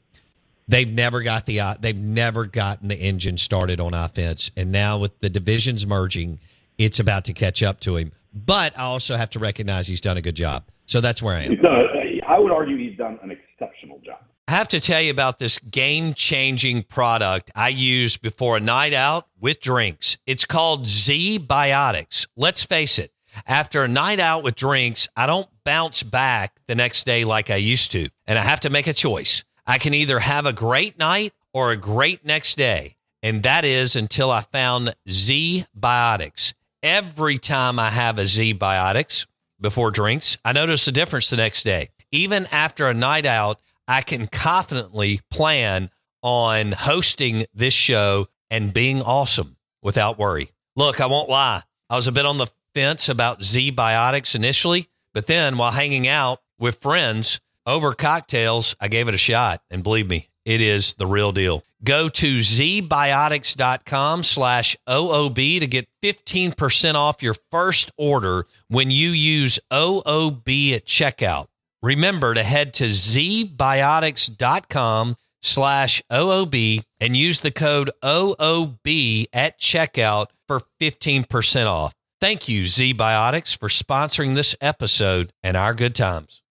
They've 0.69 0.93
never 0.93 1.23
got 1.23 1.47
the 1.47 1.61
uh, 1.61 1.75
they've 1.81 1.99
never 1.99 2.45
gotten 2.45 2.89
the 2.89 2.97
engine 2.97 3.39
started 3.39 3.81
on 3.81 3.95
offense, 3.95 4.51
and 4.57 4.71
now 4.71 4.99
with 4.99 5.19
the 5.21 5.31
divisions 5.31 5.87
merging, 5.87 6.41
it's 6.77 7.01
about 7.01 7.25
to 7.25 7.33
catch 7.33 7.63
up 7.63 7.81
to 7.81 7.97
him. 7.97 8.13
But 8.35 8.79
I 8.79 8.83
also 8.83 9.17
have 9.17 9.31
to 9.31 9.39
recognize 9.39 9.89
he's 9.89 10.03
done 10.03 10.19
a 10.19 10.23
good 10.23 10.37
job, 10.37 10.65
so 10.85 11.01
that's 11.01 11.23
where 11.23 11.35
I 11.35 11.41
am. 11.45 11.51
He's 11.53 11.61
done. 11.61 11.75
A, 11.75 12.21
I 12.29 12.39
would 12.39 12.53
argue 12.53 12.77
he's 12.77 12.99
done 12.99 13.19
an 13.23 13.31
exceptional 13.31 13.99
job. 14.05 14.19
I 14.47 14.53
have 14.53 14.69
to 14.69 14.81
tell 14.81 15.01
you 15.01 15.11
about 15.11 15.39
this 15.39 15.59
game 15.59 16.15
changing 16.15 16.83
product 16.85 17.51
I 17.55 17.69
use 17.69 18.17
before 18.17 18.57
a 18.57 18.61
night 18.61 18.95
out 18.95 19.27
with 19.39 19.61
drinks. 19.61 20.17
It's 20.27 20.45
called 20.45 20.87
Z 20.87 21.41
Biotics. 21.41 22.27
Let's 22.37 22.63
face 22.63 22.99
it, 22.99 23.11
after 23.47 23.85
a 23.85 23.89
night 23.89 24.21
out 24.21 24.43
with 24.43 24.55
drinks, 24.55 25.09
I 25.17 25.27
don't 25.27 25.49
bounce 25.65 26.03
back 26.03 26.61
the 26.67 26.75
next 26.75 27.05
day 27.05 27.25
like 27.25 27.51
I 27.51 27.57
used 27.57 27.93
to. 27.93 28.09
And 28.27 28.39
I 28.39 28.43
have 28.43 28.61
to 28.61 28.71
make 28.71 28.87
a 28.87 28.95
choice. 28.95 29.45
I 29.69 29.77
can 29.77 29.93
either 29.93 30.19
have 30.19 30.47
a 30.47 30.53
great 30.55 30.99
night 30.99 31.35
or 31.53 31.71
a 31.71 31.77
great 31.77 32.25
next 32.25 32.57
day. 32.57 32.97
And 33.23 33.43
that 33.43 33.67
is 33.67 33.97
until 33.97 34.31
I 34.31 34.41
found 34.41 34.95
Z 35.09 35.67
Biotics. 35.79 36.55
Every 36.83 37.37
time 37.37 37.79
I 37.79 37.91
have 37.91 38.19
a 38.19 38.27
Z 38.27 38.55
Biotics 38.55 39.27
before 39.61 39.91
drinks, 39.91 40.39
I 40.43 40.55
notice 40.55 40.89
a 40.89 40.93
difference 40.93 41.29
the 41.29 41.37
next 41.37 41.65
day. 41.65 41.89
Even 42.11 42.47
after 42.51 42.89
a 42.89 42.95
night 42.95 43.27
out, 43.27 43.61
I 43.87 44.01
can 44.01 44.27
confidently 44.27 45.21
plan 45.31 45.91
on 46.23 46.73
hosting 46.73 47.45
this 47.53 47.75
show 47.75 48.29
and 48.51 48.73
being 48.73 49.03
awesome 49.03 49.59
without 49.83 50.19
worry. 50.19 50.49
Look, 50.77 50.99
I 51.01 51.07
won't 51.07 51.29
lie. 51.29 51.63
I 51.91 51.97
was 51.97 52.07
a 52.07 52.13
bit 52.13 52.25
on 52.25 52.39
the 52.39 52.47
fence 52.73 53.11
about 53.11 53.43
Z 53.43 53.73
Biotics 53.73 54.35
initially, 54.35 54.89
but 55.13 55.27
then 55.27 55.59
while 55.59 55.73
hanging 55.73 56.09
out 56.09 56.41
with 56.59 56.81
friends 56.81 57.41
over 57.69 57.95
cocktails, 57.95 58.75
I 58.81 58.89
gave 58.89 59.07
it 59.09 59.15
a 59.15 59.19
shot. 59.19 59.63
And 59.71 59.85
believe 59.85 60.09
me, 60.09 60.29
it 60.45 60.61
is 60.61 60.95
the 60.95 61.07
real 61.07 61.31
deal. 61.33 61.63
Go 61.85 62.09
to 62.09 62.39
zbiotics.com 62.39 64.25
slash 64.25 64.77
OOB 64.89 65.61
to 65.61 65.69
get 65.69 65.87
15% 66.03 66.95
off 66.95 67.23
your 67.23 67.37
first 67.53 67.93
order 67.97 68.47
when 68.69 68.91
you 68.91 69.11
use 69.11 69.61
OOB 69.71 70.73
at 70.73 70.87
checkout. 70.87 71.47
Remember 71.83 72.35
to 72.35 72.43
head 72.43 72.75
to 72.75 72.89
zbiotics.com 72.89 75.17
slash 75.41 76.03
OOB 76.11 76.83
and 77.01 77.17
use 77.17 77.41
the 77.43 77.53
code 77.53 77.93
OOB 78.03 79.27
at 79.33 79.61
checkout 79.61 80.27
for 80.49 80.63
15% 80.81 81.67
off. 81.67 81.95
Thank 82.21 82.49
you, 82.49 82.65
ZBiotics, 82.65 83.57
for 83.57 83.69
sponsoring 83.69 84.35
this 84.35 84.57
episode 84.61 85.33
and 85.45 85.57
our 85.57 85.75
good 85.75 85.95
times. 85.95 86.43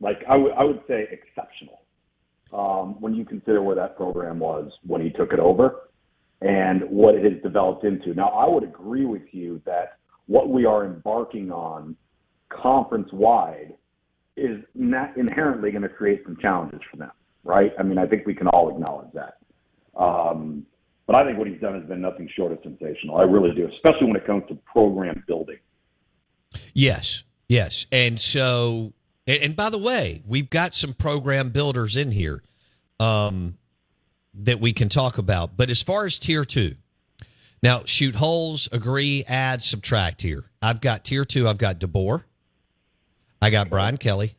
Like 0.00 0.18
I 0.28 0.36
would, 0.36 0.52
I 0.52 0.64
would 0.64 0.80
say 0.88 1.06
exceptional 1.10 1.82
um, 2.52 3.00
when 3.00 3.14
you 3.14 3.24
consider 3.24 3.62
where 3.62 3.76
that 3.76 3.96
program 3.96 4.38
was 4.38 4.70
when 4.86 5.00
he 5.00 5.10
took 5.10 5.32
it 5.32 5.38
over 5.38 5.90
and 6.40 6.82
what 6.88 7.14
it 7.14 7.24
has 7.24 7.42
developed 7.42 7.84
into. 7.84 8.14
Now, 8.14 8.28
I 8.28 8.48
would 8.48 8.64
agree 8.64 9.04
with 9.04 9.22
you 9.32 9.60
that 9.66 9.98
what 10.26 10.48
we 10.48 10.64
are 10.64 10.86
embarking 10.86 11.50
on 11.50 11.96
conference 12.48 13.08
wide 13.12 13.74
is 14.36 14.62
not 14.74 15.16
inherently 15.16 15.70
going 15.70 15.82
to 15.82 15.88
create 15.88 16.22
some 16.24 16.36
challenges 16.40 16.80
for 16.90 16.96
them, 16.96 17.10
right? 17.44 17.72
I 17.78 17.82
mean, 17.82 17.98
I 17.98 18.06
think 18.06 18.26
we 18.26 18.34
can 18.34 18.48
all 18.48 18.70
acknowledge 18.70 19.12
that. 19.12 19.38
Um, 20.00 20.64
but 21.06 21.16
I 21.16 21.24
think 21.24 21.38
what 21.38 21.48
he's 21.48 21.60
done 21.60 21.74
has 21.78 21.88
been 21.88 22.00
nothing 22.00 22.28
short 22.36 22.52
of 22.52 22.58
sensational. 22.62 23.16
I 23.16 23.22
really 23.22 23.54
do, 23.54 23.68
especially 23.74 24.06
when 24.06 24.16
it 24.16 24.26
comes 24.26 24.44
to 24.48 24.54
program 24.72 25.22
building. 25.26 25.58
Yes, 26.74 27.24
yes. 27.48 27.86
And 27.92 28.20
so, 28.20 28.92
and, 29.26 29.42
and 29.42 29.56
by 29.56 29.70
the 29.70 29.78
way, 29.78 30.22
we've 30.26 30.50
got 30.50 30.74
some 30.74 30.92
program 30.92 31.50
builders 31.50 31.96
in 31.96 32.10
here 32.12 32.42
um, 32.98 33.56
that 34.34 34.60
we 34.60 34.72
can 34.72 34.88
talk 34.88 35.18
about. 35.18 35.56
But 35.56 35.70
as 35.70 35.82
far 35.82 36.06
as 36.06 36.18
tier 36.18 36.44
two, 36.44 36.74
now 37.62 37.82
shoot 37.84 38.14
holes, 38.14 38.68
agree, 38.72 39.24
add, 39.28 39.62
subtract 39.62 40.22
here. 40.22 40.50
I've 40.62 40.80
got 40.80 41.04
tier 41.04 41.24
two, 41.24 41.48
I've 41.48 41.58
got 41.58 41.78
DeBoer. 41.78 42.24
I 43.42 43.50
got 43.50 43.70
Brian 43.70 43.96
Kelly. 43.96 44.34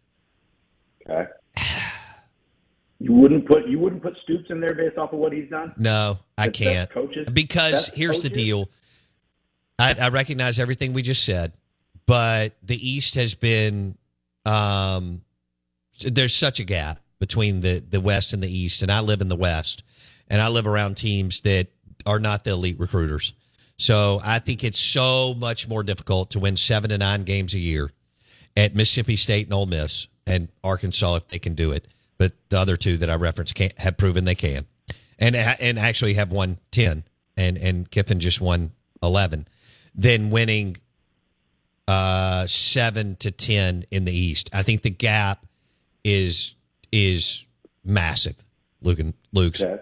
Okay. 1.07 1.29
You 3.03 3.13
wouldn't 3.13 3.47
put 3.47 3.67
you 3.67 3.79
wouldn't 3.79 4.03
put 4.03 4.15
Stoops 4.21 4.51
in 4.51 4.59
there 4.59 4.75
based 4.75 4.95
off 4.99 5.11
of 5.11 5.17
what 5.17 5.33
he's 5.33 5.49
done. 5.49 5.73
No, 5.75 6.19
I 6.37 6.45
That's 6.45 6.59
can't. 6.59 6.89
coaches? 6.91 7.27
Because 7.33 7.89
here's 7.95 8.21
the 8.21 8.29
deal. 8.29 8.69
I, 9.79 9.95
I 9.99 10.09
recognize 10.09 10.59
everything 10.59 10.93
we 10.93 11.01
just 11.01 11.25
said, 11.25 11.53
but 12.05 12.53
the 12.61 12.77
East 12.77 13.15
has 13.15 13.33
been 13.33 13.97
um, 14.45 15.21
there's 16.03 16.35
such 16.35 16.59
a 16.59 16.63
gap 16.63 16.99
between 17.19 17.61
the 17.61 17.79
the 17.79 18.01
West 18.01 18.33
and 18.33 18.41
the 18.41 18.51
East, 18.51 18.81
and 18.81 18.91
I 18.91 18.99
live 19.01 19.21
in 19.21 19.29
the 19.29 19.35
West, 19.35 19.83
and 20.27 20.41
I 20.41 20.47
live 20.47 20.67
around 20.67 20.97
teams 20.97 21.41
that 21.41 21.67
are 22.05 22.19
not 22.19 22.43
the 22.43 22.51
elite 22.51 22.79
recruiters. 22.79 23.33
So 23.77 24.19
I 24.23 24.39
think 24.39 24.63
it's 24.63 24.79
so 24.79 25.33
much 25.33 25.67
more 25.67 25.83
difficult 25.83 26.31
to 26.31 26.39
win 26.39 26.55
seven 26.55 26.89
to 26.91 26.97
nine 26.97 27.23
games 27.23 27.53
a 27.53 27.59
year 27.59 27.91
at 28.55 28.75
Mississippi 28.75 29.15
State 29.15 29.47
and 29.47 29.53
Ole 29.53 29.65
Miss 29.65 30.07
and 30.27 30.49
Arkansas 30.63 31.15
if 31.15 31.27
they 31.29 31.39
can 31.39 31.55
do 31.55 31.71
it. 31.71 31.87
But 32.17 32.33
the 32.49 32.59
other 32.59 32.77
two 32.77 32.97
that 32.97 33.09
I 33.09 33.15
referenced 33.15 33.55
can't, 33.55 33.77
have 33.79 33.97
proven 33.97 34.25
they 34.25 34.35
can, 34.35 34.65
and 35.17 35.35
and 35.35 35.79
actually 35.79 36.15
have 36.15 36.31
won 36.31 36.57
ten, 36.71 37.03
and 37.37 37.57
and 37.57 37.89
Kiffin 37.89 38.19
just 38.19 38.39
won 38.39 38.71
eleven. 39.01 39.47
Then 39.95 40.29
winning 40.29 40.77
uh, 41.87 42.47
seven 42.47 43.15
to 43.17 43.31
ten 43.31 43.83
in 43.91 44.05
the 44.05 44.13
East. 44.13 44.49
I 44.53 44.63
think 44.63 44.81
the 44.81 44.89
gap 44.89 45.45
is 46.03 46.55
is 46.91 47.45
massive. 47.83 48.35
Luke 48.81 48.99
and 48.99 49.13
Luke's, 49.33 49.61
Okay. 49.61 49.81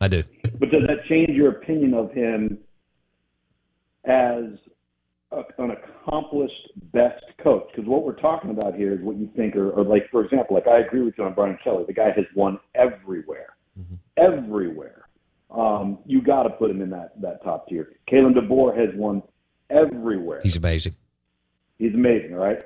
I 0.00 0.08
do. 0.08 0.22
But 0.58 0.70
does 0.70 0.82
that 0.86 1.04
change 1.08 1.30
your 1.30 1.48
opinion 1.50 1.94
of 1.94 2.12
him 2.12 2.58
as 4.04 4.44
a, 5.32 5.42
an 5.58 5.70
accomplished 5.72 6.70
best 6.92 7.24
coach? 7.42 7.64
Because 7.74 7.88
what 7.88 8.04
we're 8.04 8.14
talking 8.14 8.50
about 8.50 8.74
here 8.74 8.92
is 8.92 9.00
what 9.00 9.16
you 9.16 9.28
think, 9.34 9.56
or, 9.56 9.70
or 9.70 9.84
like 9.84 10.08
for 10.10 10.24
example, 10.24 10.54
like 10.54 10.66
I 10.66 10.80
agree 10.80 11.02
with 11.02 11.14
you 11.18 11.24
on 11.24 11.34
Brian 11.34 11.58
Kelly. 11.64 11.84
The 11.86 11.94
guy 11.94 12.10
has 12.14 12.26
won 12.34 12.58
everywhere, 12.74 13.56
everywhere. 14.16 15.08
Um, 15.50 15.98
you 16.06 16.20
got 16.22 16.42
to 16.44 16.50
put 16.50 16.70
him 16.70 16.82
in 16.82 16.90
that 16.90 17.20
that 17.22 17.42
top 17.42 17.68
tier. 17.68 17.92
Kalen 18.10 18.34
DeBoer 18.34 18.76
has 18.76 18.94
won 18.94 19.22
everywhere. 19.70 20.40
He's 20.42 20.56
amazing. 20.56 20.94
He's 21.78 21.94
amazing, 21.94 22.34
right? 22.34 22.58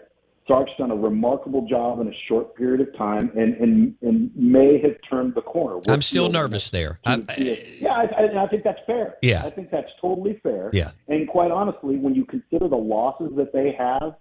Sark's 0.47 0.73
done 0.79 0.91
a 0.91 0.97
remarkable 0.97 1.67
job 1.69 2.01
in 2.01 2.09
a 2.09 2.13
short 2.27 2.57
period 2.57 2.81
of 2.81 2.97
time 2.97 3.31
and, 3.37 3.55
and, 3.57 3.95
and 4.03 4.31
may 4.35 4.81
have 4.81 4.97
turned 5.09 5.35
the 5.35 5.43
corner. 5.43 5.77
We'll 5.77 5.95
I'm 5.95 6.03
still 6.03 6.25
see 6.25 6.29
over 6.29 6.33
the 6.33 6.39
nervous 6.39 6.71
there. 6.71 6.99
I'm- 7.05 7.27
yeah, 7.39 7.93
I, 7.95 8.03
I, 8.05 8.45
I 8.45 8.49
think 8.49 8.65
that's 8.65 8.81
fair. 8.87 9.17
Yeah. 9.23 9.43
I 9.45 9.51
think 9.51 9.71
that's 9.71 9.91
totally 10.01 10.41
fair. 10.43 10.71
Yeah. 10.73 10.91
And 11.09 11.29
quite 11.29 11.51
honestly, 11.53 11.97
when 11.97 12.15
you 12.15 12.25
consider 12.25 12.69
the 12.69 12.77
losses 12.77 13.31
that 13.37 13.53
they 13.53 13.73
have, 13.79 14.17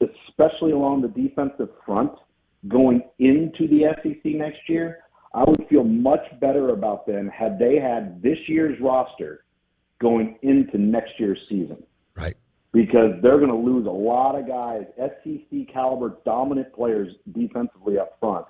especially 0.00 0.72
along 0.72 1.02
the 1.02 1.08
defensive 1.08 1.68
front, 1.86 2.12
going 2.68 3.02
into 3.18 3.68
the 3.68 3.84
SEC 4.02 4.34
next 4.34 4.68
year, 4.68 4.98
I 5.34 5.44
would 5.44 5.66
feel 5.68 5.84
much 5.84 6.24
better 6.40 6.70
about 6.70 7.06
them 7.06 7.28
had 7.28 7.58
they 7.58 7.76
had 7.78 8.20
this 8.22 8.38
year's 8.48 8.78
roster 8.80 9.44
going 10.00 10.38
into 10.42 10.78
next 10.78 11.12
year's 11.18 11.38
season. 11.48 11.82
Because 12.72 13.12
they're 13.22 13.38
going 13.38 13.50
to 13.50 13.56
lose 13.56 13.86
a 13.86 13.90
lot 13.90 14.34
of 14.34 14.46
guys, 14.48 14.84
SEC 14.96 15.72
caliber 15.72 16.16
dominant 16.24 16.72
players 16.72 17.12
defensively 17.32 17.98
up 17.98 18.16
front 18.18 18.46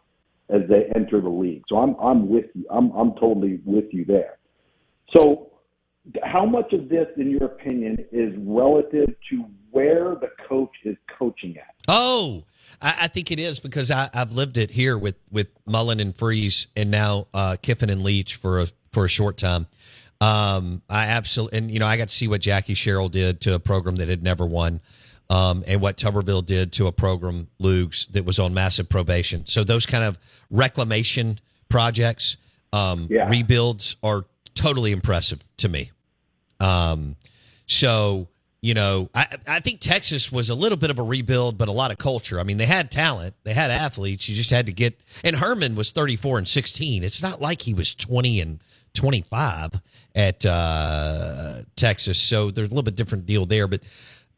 as 0.49 0.63
they 0.69 0.91
enter 0.95 1.21
the 1.21 1.29
league. 1.29 1.63
So 1.69 1.77
I'm 1.79 1.97
I'm 1.97 2.29
with 2.29 2.47
you. 2.55 2.67
I'm 2.71 2.91
I'm 2.93 3.13
totally 3.15 3.61
with 3.65 3.87
you 3.93 4.05
there. 4.05 4.39
So 5.17 5.51
how 6.23 6.45
much 6.45 6.73
of 6.73 6.89
this, 6.89 7.07
in 7.17 7.31
your 7.31 7.45
opinion, 7.45 7.99
is 8.11 8.35
relative 8.39 9.15
to 9.31 9.45
where 9.71 10.15
the 10.15 10.31
coach 10.49 10.73
is 10.85 10.97
coaching 11.19 11.57
at? 11.57 11.75
Oh, 11.89 12.45
I, 12.81 12.95
I 13.03 13.09
think 13.09 13.31
it 13.31 13.39
is 13.39 13.61
because 13.61 13.91
I, 13.91 14.09
I've 14.13 14.33
lived 14.33 14.57
it 14.57 14.71
here 14.71 14.97
with 14.97 15.17
with 15.31 15.49
Mullen 15.67 16.01
and 16.01 16.17
Freeze, 16.17 16.69
and 16.77 16.91
now 16.91 17.27
uh, 17.35 17.57
Kiffin 17.61 17.91
and 17.91 18.03
Leach 18.03 18.37
for 18.37 18.61
a 18.61 18.69
for 18.91 19.05
a 19.05 19.09
short 19.09 19.37
time. 19.37 19.67
Um, 20.23 20.83
I 20.89 21.07
absolutely, 21.09 21.59
and 21.59 21.71
you 21.71 21.81
know, 21.81 21.87
I 21.87 21.97
got 21.97 22.09
to 22.09 22.15
see 22.15 22.29
what 22.29 22.41
Jackie 22.41 22.75
Sherrill 22.75 23.09
did 23.09 23.41
to 23.43 23.55
a 23.55 23.59
program 23.59 23.97
that 23.97 24.09
had 24.09 24.23
never 24.23 24.47
won, 24.47 24.81
um, 25.31 25.65
and 25.67 25.81
what 25.81 25.97
Tuberville 25.97 26.47
did 26.47 26.73
to 26.75 26.87
a 26.87 26.93
program, 26.93 27.49
Lugs, 27.59 28.07
that 28.13 28.25
was 28.25 28.39
on 28.39 28.55
massive 28.55 28.89
probation. 28.89 29.47
So 29.47 29.65
those 29.65 29.85
kind 29.85 30.05
of 30.05 30.19
reclamation 30.51 31.41
projects, 31.69 32.37
um, 32.73 33.09
Yeah. 33.11 33.29
rebuilds 33.29 33.97
are 34.03 34.27
totally 34.55 34.93
impressive 34.93 35.43
to 35.57 35.69
me. 35.69 35.91
Um, 36.61 37.17
so 37.67 38.29
you 38.61 38.75
know, 38.75 39.11
I 39.13 39.27
I 39.49 39.59
think 39.59 39.81
Texas 39.81 40.31
was 40.31 40.49
a 40.51 40.55
little 40.55 40.79
bit 40.79 40.91
of 40.91 41.01
a 41.01 41.03
rebuild, 41.03 41.59
but 41.59 41.67
a 41.67 41.73
lot 41.73 41.91
of 41.91 41.99
culture. 41.99 42.39
I 42.39 42.45
mean, 42.45 42.59
they 42.59 42.67
had 42.67 42.93
talent, 42.93 43.35
they 43.43 43.55
had 43.55 43.73
athletes. 43.73 44.29
You 44.29 44.37
just 44.37 44.51
had 44.51 44.67
to 44.67 44.73
get. 44.73 45.01
And 45.25 45.35
Herman 45.35 45.75
was 45.75 45.91
thirty 45.91 46.15
four 46.15 46.39
and 46.39 46.47
sixteen. 46.47 47.03
It's 47.03 47.21
not 47.23 47.41
like 47.41 47.63
he 47.63 47.75
was 47.75 47.93
twenty 47.93 48.41
and 48.41 48.61
twenty 48.95 49.23
five 49.23 49.71
at 50.15 50.45
uh, 50.45 51.63
Texas. 51.77 52.19
So 52.19 52.51
there's 52.51 52.69
a 52.69 52.71
little 52.71 52.83
bit 52.83 52.97
different 52.97 53.27
deal 53.27 53.47
there. 53.47 53.67
But 53.67 53.83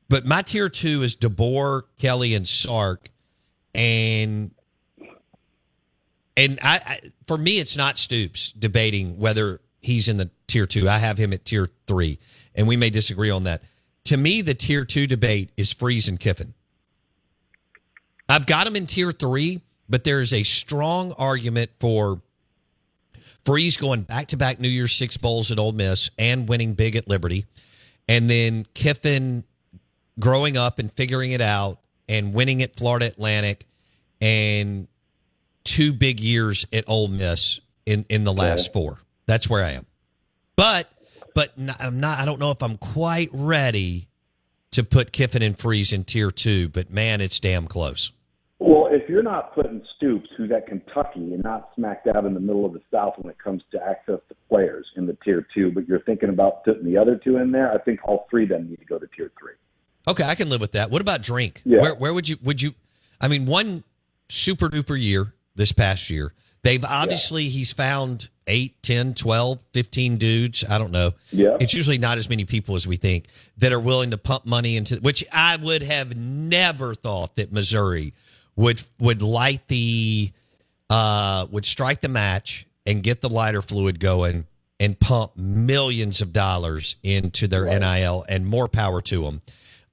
but 0.09 0.25
my 0.25 0.43
tier 0.43 0.69
two 0.69 1.03
is 1.03 1.17
DeBoer, 1.17 1.83
Kelly, 1.99 2.35
and 2.35 2.47
Sark, 2.47 3.09
and 3.75 4.53
and 6.37 6.59
I, 6.63 6.81
I 6.87 7.01
for 7.27 7.39
me 7.39 7.59
it's 7.59 7.77
not 7.77 7.99
Stoops 7.99 8.53
debating 8.53 9.19
whether 9.19 9.61
he's 9.81 10.09
in 10.09 10.17
the 10.17 10.31
tier 10.47 10.67
two. 10.67 10.89
I 10.89 10.99
have 10.99 11.19
him 11.19 11.33
at 11.33 11.45
tier 11.45 11.69
three, 11.87 12.19
and 12.55 12.69
we 12.69 12.77
may 12.77 12.91
disagree 12.91 13.31
on 13.31 13.45
that. 13.45 13.63
To 14.05 14.17
me, 14.17 14.43
the 14.43 14.55
tier 14.55 14.85
two 14.85 15.07
debate 15.07 15.51
is 15.57 15.73
Freeze 15.73 16.09
and 16.09 16.21
Kiffin. 16.21 16.55
I've 18.29 18.47
got 18.47 18.67
him 18.67 18.77
in 18.77 18.87
tier 18.87 19.11
three, 19.11 19.63
but 19.89 20.05
there 20.05 20.21
is 20.21 20.33
a 20.33 20.43
strong 20.43 21.13
argument 21.19 21.71
for 21.79 22.23
Freeze 23.45 23.77
going 23.77 24.03
back 24.03 24.29
to 24.29 24.37
back 24.37 24.61
New 24.61 24.69
Year's 24.69 24.95
Six 24.95 25.17
bowls 25.17 25.51
at 25.53 25.59
Ole 25.59 25.73
Miss 25.73 26.11
and 26.19 26.49
winning 26.49 26.75
big 26.75 26.97
at 26.97 27.09
Liberty, 27.09 27.47
and 28.09 28.29
then 28.29 28.67
Kiffin 28.75 29.45
growing 30.19 30.57
up 30.57 30.79
and 30.79 30.93
figuring 30.93 31.33
it 31.33 31.41
out 31.41 31.79
and 32.09 32.33
winning 32.33 32.63
at 32.63 32.77
Florida 32.77 33.07
Atlantic 33.07 33.67
and 34.21 34.89
two 35.65 35.93
big 35.93 36.21
years 36.21 36.67
at 36.73 36.85
Ole 36.87 37.09
Miss 37.09 37.61
in 37.87 38.07
in 38.09 38.25
the 38.25 38.33
last 38.33 38.73
four. 38.73 39.01
That's 39.27 39.49
where 39.49 39.65
I 39.65 39.73
am. 39.73 39.87
But 40.57 40.91
but 41.35 41.53
I'm 41.81 42.01
not. 42.01 42.19
I 42.19 42.25
don't 42.25 42.39
know 42.39 42.51
if 42.51 42.63
I'm 42.63 42.79
quite 42.79 43.31
ready 43.33 44.09
to 44.73 44.85
put 44.85 45.13
Kiffin 45.13 45.43
and 45.43 45.59
Freeze 45.59 45.93
in 45.93 46.05
tier 46.05 46.31
two. 46.31 46.69
But 46.69 46.91
man, 46.91 47.21
it's 47.21 47.41
damn 47.41 47.67
close. 47.67 48.13
If 48.95 49.09
you're 49.09 49.25
not 49.25 49.55
putting 49.55 49.83
Stoops, 49.97 50.29
who's 50.37 50.53
at 50.53 50.69
Kentucky, 50.69 51.35
and 51.35 51.43
not 51.43 51.71
smack 51.75 52.05
dab 52.05 52.25
in 52.27 52.35
the 52.35 52.41
middle 52.41 52.65
of 52.65 52.73
the 52.73 52.81
South 52.93 53.15
when 53.17 53.29
it 53.29 53.39
comes 53.43 53.63
to 53.73 53.83
access 53.83 54.21
to 54.29 54.37
players 54.49 54.87
in 54.97 55.07
the 55.07 55.17
tier 55.25 55.45
two, 55.53 55.73
but 55.73 55.89
you're 55.89 56.03
thinking 56.03 56.29
about 56.29 56.65
putting 56.65 56.85
the 56.85 56.97
other 56.97 57.17
two 57.23 57.39
in 57.39 57.51
there, 57.51 57.73
I 57.73 57.79
think 57.79 58.01
all 58.05 58.27
three 58.31 58.47
then 58.47 58.69
need 58.69 58.79
to 58.79 58.85
go 58.85 58.99
to 58.99 59.07
tier 59.17 59.33
three. 59.39 59.55
Okay, 60.07 60.23
I 60.23 60.37
can 60.37 60.49
live 60.49 60.61
with 60.61 60.73
that. 60.73 60.93
What 60.93 61.03
about 61.03 61.23
drink? 61.23 61.63
Yeah. 61.65 61.81
Where 61.81 61.95
where 61.95 62.15
would 62.15 62.29
you 62.29 62.37
would 62.43 62.63
you 62.63 62.75
I 63.21 63.27
mean 63.27 63.47
one 63.47 63.83
super 64.29 64.69
duper 64.69 65.01
year 65.01 65.35
this 65.57 65.73
past 65.73 66.09
year. 66.09 66.33
They've 66.63 66.85
obviously 66.85 67.49
he's 67.49 67.73
found 67.73 68.31
8, 68.47 68.83
10, 68.83 69.15
12, 69.15 69.63
15 69.73 70.17
dudes, 70.17 70.65
I 70.69 70.79
don't 70.79 70.93
know. 70.93 71.13
Yeah. 71.31 71.59
It's 71.61 71.75
usually 71.75 71.99
not 71.99 72.17
as 72.17 72.31
many 72.31 72.47
people 72.47 72.75
as 72.75 72.87
we 72.87 72.97
think 72.97 73.27
that 73.59 73.73
are 73.73 73.81
willing 73.81 74.13
to 74.13 74.19
pump 74.19 74.47
money 74.47 74.77
into 74.77 74.97
which 74.97 75.25
I 75.33 75.57
would 75.57 75.83
have 75.83 76.17
never 76.17 76.95
thought 76.95 77.37
that 77.37 77.53
Missouri 77.53 78.15
would 78.57 78.83
would 78.99 79.23
light 79.23 79.67
the 79.69 80.33
uh 80.91 81.47
would 81.51 81.65
strike 81.65 82.01
the 82.01 82.09
match 82.09 82.67
and 82.87 83.03
get 83.03 83.21
the 83.21 83.29
lighter 83.29 83.63
fluid 83.63 83.99
going 83.99 84.47
and 84.81 84.99
pump 84.99 85.37
millions 85.37 86.21
of 86.21 86.33
dollars 86.33 86.97
into 87.03 87.49
their 87.49 87.65
NIL 87.65 88.25
and 88.29 88.47
more 88.47 88.69
power 88.69 89.01
to 89.01 89.23
them. 89.25 89.41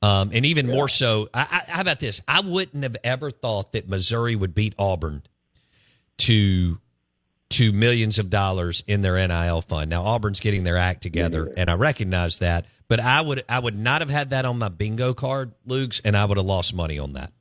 Um, 0.01 0.31
and 0.33 0.45
even 0.47 0.65
more 0.67 0.87
so, 0.87 1.29
I, 1.33 1.41
I, 1.67 1.71
how 1.71 1.81
about 1.81 1.99
this? 1.99 2.21
I 2.27 2.41
wouldn't 2.41 2.83
have 2.83 2.97
ever 3.03 3.29
thought 3.29 3.73
that 3.73 3.87
Missouri 3.87 4.35
would 4.35 4.55
beat 4.55 4.73
Auburn 4.79 5.21
to 6.19 6.79
to 7.51 7.73
millions 7.73 8.17
of 8.17 8.29
dollars 8.29 8.81
in 8.87 9.01
their 9.01 9.15
NIL 9.27 9.61
fund. 9.61 9.89
Now 9.89 10.03
Auburn's 10.03 10.39
getting 10.39 10.63
their 10.63 10.77
act 10.77 11.01
together, 11.01 11.51
and 11.55 11.69
I 11.69 11.73
recognize 11.75 12.39
that. 12.39 12.65
But 12.87 12.99
I 12.99 13.21
would 13.21 13.43
I 13.47 13.59
would 13.59 13.77
not 13.77 14.01
have 14.01 14.09
had 14.09 14.31
that 14.31 14.45
on 14.45 14.57
my 14.57 14.69
bingo 14.69 15.13
card, 15.13 15.53
Lugs, 15.65 16.01
and 16.03 16.17
I 16.17 16.25
would 16.25 16.37
have 16.37 16.45
lost 16.45 16.73
money 16.73 16.97
on 16.97 17.13
that. 17.13 17.31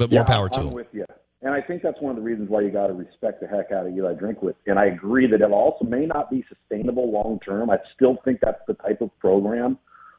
But 0.00 0.10
more 0.10 0.20
Yeah, 0.20 0.24
power 0.24 0.46
I'm 0.46 0.50
to 0.52 0.60
them. 0.60 0.72
with 0.72 0.86
you. 0.92 1.04
And 1.42 1.52
I 1.52 1.60
think 1.60 1.82
that's 1.82 2.00
one 2.00 2.10
of 2.10 2.16
the 2.16 2.22
reasons 2.22 2.48
why 2.48 2.62
you 2.62 2.70
got 2.70 2.86
to 2.86 2.94
respect 2.94 3.42
the 3.42 3.46
heck 3.46 3.70
out 3.70 3.86
of 3.86 3.94
Eli 3.94 4.14
Drinkwitz. 4.14 4.54
And 4.66 4.78
I 4.78 4.86
agree 4.86 5.26
that 5.26 5.42
it 5.42 5.52
also 5.52 5.84
may 5.84 6.06
not 6.06 6.30
be 6.30 6.42
sustainable 6.48 7.12
long 7.12 7.38
term. 7.40 7.68
I 7.68 7.76
still 7.94 8.16
think 8.24 8.40
that's 8.40 8.60
the 8.66 8.74
type 8.74 9.02
of 9.02 9.10
program 9.18 9.78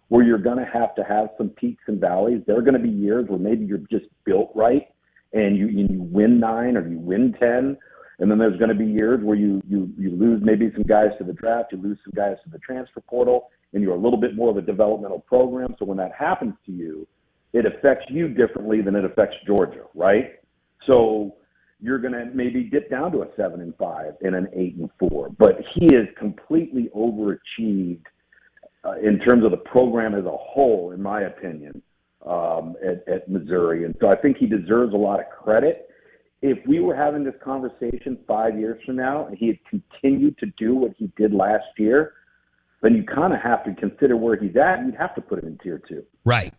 where 0.09 0.23
you're 0.23 0.37
going 0.37 0.57
to 0.59 0.69
have 0.71 0.93
to 0.95 1.03
have 1.03 1.29
some 1.35 1.49
peaks 1.49 1.83
and 1.87 1.99
valleys. 1.99 2.43
There 2.45 2.57
are 2.57 2.61
going 2.61 2.75
to 2.75 2.79
be 2.79 2.89
years 2.89 3.27
where 3.27 3.39
maybe 3.39 3.65
you're 3.65 3.79
just 3.89 4.05
built 4.23 4.51
right 4.53 4.87
and 5.33 5.57
you, 5.57 5.67
you 5.67 5.87
win 5.89 6.39
nine 6.39 6.77
or 6.77 6.87
you 6.87 6.99
win 6.99 7.33
10. 7.39 7.75
And 8.19 8.29
then 8.29 8.37
there's 8.37 8.59
going 8.59 8.69
to 8.69 8.75
be 8.75 8.85
years 8.85 9.23
where 9.23 9.37
you, 9.37 9.63
you, 9.67 9.91
you 9.97 10.11
lose 10.11 10.41
maybe 10.43 10.71
some 10.75 10.83
guys 10.83 11.09
to 11.17 11.23
the 11.23 11.33
draft, 11.33 11.71
you 11.71 11.81
lose 11.81 11.97
some 12.03 12.13
guys 12.15 12.35
to 12.43 12.51
the 12.51 12.59
transfer 12.59 13.01
portal, 13.01 13.49
and 13.73 13.81
you're 13.81 13.95
a 13.95 13.99
little 13.99 14.19
bit 14.19 14.35
more 14.35 14.51
of 14.51 14.57
a 14.57 14.61
developmental 14.61 15.21
program. 15.21 15.75
So 15.79 15.85
when 15.85 15.97
that 15.97 16.11
happens 16.13 16.53
to 16.67 16.71
you, 16.71 17.07
it 17.53 17.65
affects 17.65 18.05
you 18.09 18.29
differently 18.29 18.81
than 18.81 18.95
it 18.95 19.05
affects 19.05 19.35
Georgia, 19.45 19.83
right? 19.93 20.39
So 20.87 21.35
you're 21.81 21.99
going 21.99 22.13
to 22.13 22.25
maybe 22.33 22.63
dip 22.63 22.89
down 22.89 23.11
to 23.11 23.23
a 23.23 23.27
seven 23.35 23.61
and 23.61 23.75
five 23.77 24.13
and 24.21 24.35
an 24.35 24.47
eight 24.53 24.75
and 24.75 24.89
four, 24.99 25.29
but 25.37 25.57
he 25.73 25.85
is 25.87 26.07
completely 26.17 26.89
overachieved 26.95 28.05
uh, 28.83 28.93
in 29.03 29.19
terms 29.19 29.43
of 29.43 29.51
the 29.51 29.57
program 29.57 30.15
as 30.15 30.25
a 30.25 30.37
whole, 30.37 30.91
in 30.91 31.01
my 31.01 31.21
opinion, 31.21 31.81
um, 32.25 32.75
at, 32.87 33.07
at 33.07 33.29
Missouri, 33.29 33.83
and 33.85 33.95
so 33.99 34.07
I 34.07 34.15
think 34.15 34.37
he 34.37 34.45
deserves 34.45 34.93
a 34.93 34.97
lot 34.97 35.19
of 35.19 35.25
credit. 35.29 35.89
If 36.43 36.57
we 36.67 36.79
were 36.79 36.95
having 36.95 37.23
this 37.23 37.35
conversation 37.43 38.17
five 38.27 38.57
years 38.57 38.81
from 38.85 38.95
now 38.95 39.27
and 39.27 39.37
he 39.37 39.47
had 39.47 39.59
continued 39.69 40.37
to 40.39 40.47
do 40.57 40.75
what 40.75 40.91
he 40.97 41.11
did 41.15 41.33
last 41.33 41.65
year, 41.77 42.13
then 42.81 42.95
you 42.95 43.03
kind 43.03 43.33
of 43.33 43.39
have 43.41 43.63
to 43.65 43.75
consider 43.75 44.17
where 44.17 44.35
he's 44.35 44.55
at. 44.55 44.83
You'd 44.83 44.95
have 44.95 45.13
to 45.15 45.21
put 45.21 45.39
him 45.39 45.47
in 45.47 45.57
tier 45.59 45.81
two. 45.87 46.03
Right. 46.25 46.51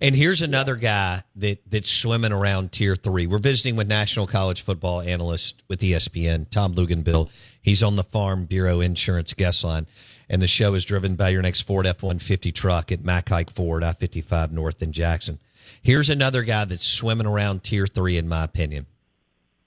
And 0.00 0.14
here's 0.14 0.42
another 0.42 0.76
guy 0.76 1.22
that 1.36 1.58
that's 1.70 1.90
swimming 1.90 2.32
around 2.32 2.72
tier 2.72 2.94
three. 2.94 3.26
We're 3.26 3.38
visiting 3.38 3.76
with 3.76 3.88
National 3.88 4.26
College 4.26 4.62
Football 4.62 5.00
Analyst 5.00 5.62
with 5.68 5.80
ESPN, 5.80 6.48
Tom 6.50 6.74
Luginbill. 6.74 7.30
He's 7.60 7.82
on 7.82 7.96
the 7.96 8.04
Farm 8.04 8.44
Bureau 8.44 8.80
Insurance 8.80 9.34
guest 9.34 9.64
line, 9.64 9.86
and 10.28 10.40
the 10.40 10.46
show 10.46 10.74
is 10.74 10.84
driven 10.84 11.16
by 11.16 11.30
your 11.30 11.42
next 11.42 11.62
Ford 11.62 11.86
F 11.86 12.02
one 12.02 12.18
fifty 12.18 12.52
truck 12.52 12.92
at 12.92 13.04
Mac 13.04 13.28
Haik 13.28 13.50
Ford, 13.50 13.82
I 13.82 13.92
fifty 13.92 14.20
five 14.20 14.52
North 14.52 14.82
in 14.82 14.92
Jackson. 14.92 15.38
Here's 15.82 16.10
another 16.10 16.42
guy 16.42 16.64
that's 16.64 16.86
swimming 16.86 17.26
around 17.26 17.62
tier 17.62 17.86
three, 17.86 18.16
in 18.16 18.28
my 18.28 18.44
opinion. 18.44 18.86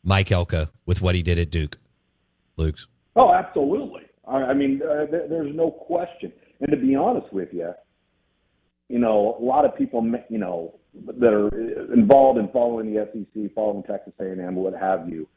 Mike 0.04 0.32
Elko 0.32 0.68
with 0.86 1.02
what 1.02 1.16
he 1.16 1.24
did 1.24 1.38
at 1.40 1.52
Duke. 1.52 1.78
Lugs. 2.58 2.88
Oh, 3.16 3.34
absolutely. 3.34 4.04
I, 4.28 4.38
I 4.38 4.54
mean, 4.54 4.82
uh, 4.82 5.06
there, 5.10 5.28
there's 5.28 5.56
no 5.56 5.72
question. 5.72 6.32
And 6.60 6.72
to 6.72 6.78
be 6.78 6.96
honest 6.96 7.32
with 7.34 7.50
you, 7.54 7.74
you 8.92 9.00
know, 9.00 9.38
a 9.40 9.44
lot 9.44 9.66
of 9.66 9.76
people, 9.78 10.06
you 10.30 10.38
know, 10.38 10.76
that 11.20 11.34
are 11.34 11.94
involved 11.94 12.40
in 12.40 12.50
following 12.50 12.94
the 12.94 13.08
SEC, 13.14 13.54
following 13.56 13.84
Texas 13.84 14.14
A&M, 14.20 14.56
what 14.56 14.74
have 14.74 15.08
you, 15.08 15.28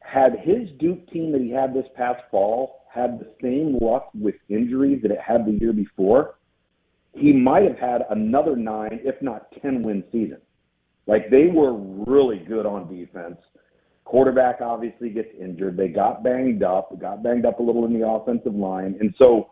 had 0.00 0.38
his 0.40 0.68
Duke 0.78 1.10
team 1.10 1.32
that 1.32 1.40
he 1.40 1.50
had 1.50 1.74
this 1.74 1.86
past 1.96 2.22
fall 2.30 2.82
had 2.92 3.18
the 3.18 3.28
same 3.42 3.78
luck 3.80 4.10
with 4.14 4.34
injuries 4.48 5.00
that 5.02 5.10
it 5.10 5.20
had 5.20 5.46
the 5.46 5.52
year 5.52 5.72
before, 5.72 6.36
he 7.12 7.32
might 7.32 7.62
have 7.62 7.78
had 7.78 8.02
another 8.10 8.56
nine, 8.56 9.00
if 9.04 9.20
not 9.22 9.50
ten, 9.62 9.82
win 9.82 10.04
season. 10.12 10.40
Like 11.06 11.30
they 11.30 11.46
were 11.46 11.74
really 11.74 12.38
good 12.38 12.66
on 12.66 12.94
defense. 12.94 13.36
Quarterback 14.04 14.60
obviously 14.60 15.10
gets 15.10 15.28
injured. 15.38 15.76
They 15.76 15.88
got 15.88 16.22
banged 16.22 16.62
up, 16.62 16.98
got 17.00 17.22
banged 17.22 17.46
up 17.46 17.58
a 17.58 17.62
little 17.62 17.84
in 17.86 17.98
the 17.98 18.06
offensive 18.06 18.54
line, 18.54 18.96
and 19.00 19.14
so 19.18 19.50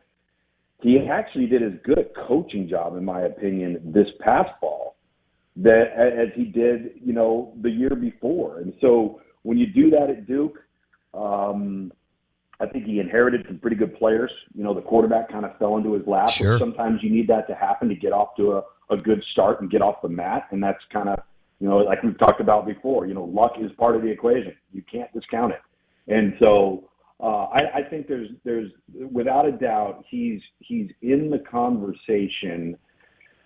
he 0.85 1.09
actually 1.11 1.47
did 1.47 1.62
as 1.62 1.73
good 1.83 1.99
a 1.99 2.27
coaching 2.29 2.68
job, 2.68 2.97
in 2.97 3.05
my 3.05 3.23
opinion, 3.23 3.81
this 3.85 4.07
past 4.20 4.51
fall 4.61 4.97
that 5.57 5.92
as 5.97 6.29
he 6.35 6.44
did, 6.44 6.92
you 7.03 7.12
know, 7.12 7.55
the 7.62 7.70
year 7.70 7.94
before. 7.94 8.59
And 8.59 8.75
so 8.81 9.20
when 9.42 9.57
you 9.57 9.66
do 9.66 9.90
that 9.90 10.11
at 10.11 10.27
Duke, 10.27 10.59
um, 11.14 11.90
I 12.61 12.66
think 12.66 12.85
he 12.85 13.01
inherited 13.01 13.44
some 13.47 13.59
pretty 13.59 13.77
good 13.77 13.97
players. 13.97 14.31
You 14.55 14.62
know, 14.62 14.75
the 14.75 14.83
quarterback 14.83 15.31
kind 15.31 15.44
of 15.44 15.57
fell 15.59 15.77
into 15.77 15.94
his 15.94 16.07
lap. 16.07 16.31
Sure. 16.31 16.59
Sometimes 16.59 17.03
you 17.03 17.11
need 17.11 17.29
that 17.29 17.49
to 17.49 17.55
happen 17.55 17.88
to 17.88 17.94
get 17.94 18.12
off 18.12 18.37
to 18.37 18.53
a, 18.53 18.62
a 18.90 18.97
good 18.97 19.23
start 19.33 19.61
and 19.61 19.70
get 19.70 19.81
off 19.81 20.03
the 20.03 20.09
mat, 20.09 20.49
and 20.51 20.62
that's 20.62 20.83
kind 20.92 21.09
of 21.09 21.18
you 21.61 21.68
know, 21.68 21.79
like 21.79 22.03
we've 22.03 22.18
talked 22.18 22.40
about 22.42 22.66
before, 22.66 23.07
you 23.07 23.14
know, 23.14 23.25
luck 23.25 23.53
is 23.59 23.70
part 23.79 23.97
of 23.97 24.03
the 24.03 24.09
equation. 24.09 24.55
You 24.73 24.83
can't 24.83 25.11
discount 25.14 25.53
it. 25.53 25.61
And 26.09 26.35
so 26.38 26.90
uh, 27.24 27.44
I, 27.46 27.78
I 27.78 27.82
think 27.88 28.06
there's 28.06 28.28
there's 28.44 28.70
without 29.10 29.46
a 29.46 29.52
doubt 29.52 30.04
he's 30.10 30.42
he's 30.58 30.90
in 31.00 31.30
the 31.30 31.38
conversation, 31.50 32.76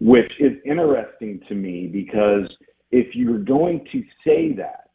which 0.00 0.32
is 0.40 0.52
interesting 0.64 1.40
to 1.48 1.54
me 1.54 1.86
because 1.86 2.48
if 2.90 3.14
you're 3.14 3.38
going 3.38 3.86
to 3.92 4.02
say 4.26 4.52
that, 4.54 4.90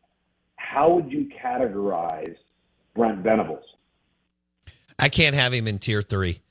how 0.58 0.90
would 0.96 1.10
you 1.10 1.30
categorize 1.42 2.36
Brent 2.94 3.20
Venables? 3.20 3.64
I 5.00 5.08
can't 5.08 5.36
have 5.36 5.54
him 5.54 5.68
in 5.68 5.80
tier 5.80 6.02
three. 6.02 6.42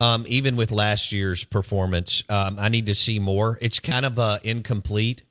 Um, 0.00 0.24
even 0.26 0.56
with 0.56 0.72
last 0.72 1.12
year's 1.12 1.44
performance, 1.44 2.24
um, 2.28 2.56
I 2.58 2.70
need 2.70 2.86
to 2.86 2.94
see 2.94 3.18
more. 3.18 3.58
It's 3.60 3.78
kind 3.78 4.06
of 4.06 4.18
uh, 4.18 4.38
incomplete. 4.42 5.22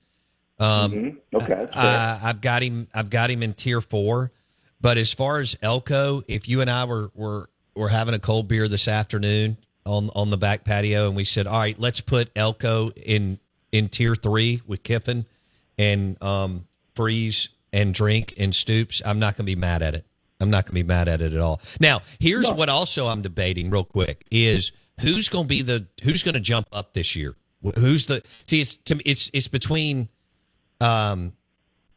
Um, 0.59 0.91
Mhm. 0.91 1.17
Okay, 1.33 1.65
uh, 1.73 2.19
I've 2.23 2.39
got 2.39 2.61
him. 2.61 2.87
I've 2.93 3.09
got 3.09 3.31
him 3.31 3.41
in 3.41 3.53
tier 3.53 3.81
four. 3.81 4.31
But 4.81 4.97
as 4.97 5.13
far 5.13 5.39
as 5.39 5.55
Elko, 5.61 6.23
if 6.27 6.49
you 6.49 6.61
and 6.61 6.69
I 6.69 6.85
were 6.85 7.11
were 7.13 7.49
were 7.75 7.89
having 7.89 8.13
a 8.13 8.19
cold 8.19 8.47
beer 8.47 8.67
this 8.67 8.87
afternoon 8.87 9.57
on 9.85 10.09
on 10.15 10.31
the 10.31 10.37
back 10.37 10.65
patio, 10.65 11.07
and 11.07 11.15
we 11.15 11.23
said, 11.23 11.47
"All 11.47 11.59
right, 11.59 11.77
let's 11.77 12.01
put 12.01 12.31
Elko 12.35 12.91
in 12.91 13.39
in 13.71 13.89
tier 13.89 14.15
three 14.15 14.61
with 14.65 14.83
Kiffin 14.83 15.25
and 15.77 16.21
um, 16.21 16.67
Freeze 16.95 17.49
and 17.71 17.93
Drink 17.93 18.33
and 18.39 18.53
Stoops," 18.53 19.01
I'm 19.05 19.19
not 19.19 19.37
going 19.37 19.45
to 19.45 19.55
be 19.55 19.59
mad 19.59 19.83
at 19.83 19.93
it. 19.93 20.05
I'm 20.39 20.49
not 20.49 20.65
going 20.65 20.71
to 20.71 20.83
be 20.83 20.87
mad 20.87 21.07
at 21.07 21.21
it 21.21 21.33
at 21.33 21.39
all. 21.39 21.61
Now, 21.79 21.99
here's 22.19 22.51
what 22.51 22.67
also 22.67 23.07
I'm 23.07 23.21
debating 23.21 23.69
real 23.69 23.83
quick 23.83 24.25
is 24.31 24.71
who's 24.99 25.29
going 25.29 25.45
to 25.45 25.49
be 25.49 25.61
the 25.61 25.87
who's 26.03 26.23
going 26.23 26.33
to 26.33 26.39
jump 26.39 26.67
up 26.71 26.93
this 26.93 27.15
year. 27.15 27.35
Who's 27.77 28.07
the 28.07 28.23
see? 28.47 28.61
It's 28.61 28.77
to 28.77 28.95
me, 28.95 29.03
it's 29.05 29.29
it's 29.33 29.47
between 29.47 30.09
um, 30.79 31.33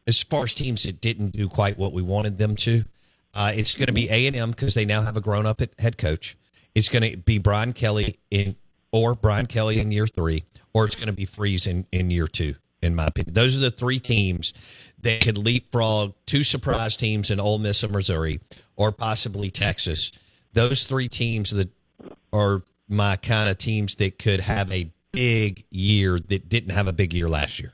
as 0.07 0.23
far 0.23 0.43
as 0.43 0.53
teams 0.53 0.83
that 0.83 1.01
didn't 1.01 1.31
do 1.31 1.47
quite 1.47 1.77
what 1.77 1.93
we 1.93 2.01
wanted 2.01 2.37
them 2.37 2.55
to. 2.55 2.85
Uh, 3.33 3.51
it's 3.53 3.75
going 3.75 3.87
to 3.87 3.93
be 3.93 4.09
A 4.09 4.27
and 4.27 4.35
M 4.35 4.51
because 4.51 4.73
they 4.73 4.85
now 4.85 5.01
have 5.01 5.17
a 5.17 5.21
grown 5.21 5.45
up 5.45 5.61
head 5.79 5.97
coach. 5.97 6.37
It's 6.73 6.89
going 6.89 7.09
to 7.09 7.17
be 7.17 7.37
Brian 7.37 7.73
Kelly 7.73 8.17
in 8.31 8.55
or 8.91 9.13
Brian 9.13 9.45
Kelly 9.45 9.79
in 9.79 9.91
year 9.91 10.07
three, 10.07 10.43
or 10.73 10.85
it's 10.85 10.95
going 10.95 11.07
to 11.07 11.13
be 11.13 11.25
Freeze 11.25 11.67
in, 11.67 11.85
in 11.91 12.11
year 12.11 12.27
two. 12.27 12.55
In 12.81 12.95
my 12.95 13.07
opinion, 13.07 13.33
those 13.33 13.57
are 13.57 13.61
the 13.61 13.71
three 13.71 13.99
teams 13.99 14.53
that 15.01 15.21
could 15.21 15.37
leapfrog 15.37 16.13
two 16.25 16.43
surprise 16.43 16.95
teams 16.95 17.31
in 17.31 17.39
Ole 17.39 17.57
Miss 17.57 17.83
and 17.83 17.91
Missouri, 17.91 18.39
or 18.75 18.91
possibly 18.91 19.49
Texas. 19.49 20.11
Those 20.53 20.83
three 20.83 21.07
teams 21.07 21.49
that 21.51 21.69
are 22.31 22.63
my 22.87 23.15
kind 23.17 23.49
of 23.49 23.57
teams 23.57 23.95
that 23.95 24.19
could 24.19 24.39
have 24.39 24.71
a 24.71 24.91
big 25.11 25.65
year 25.71 26.19
that 26.19 26.47
didn't 26.47 26.71
have 26.71 26.87
a 26.87 26.93
big 26.93 27.13
year 27.13 27.27
last 27.27 27.59
year. 27.59 27.73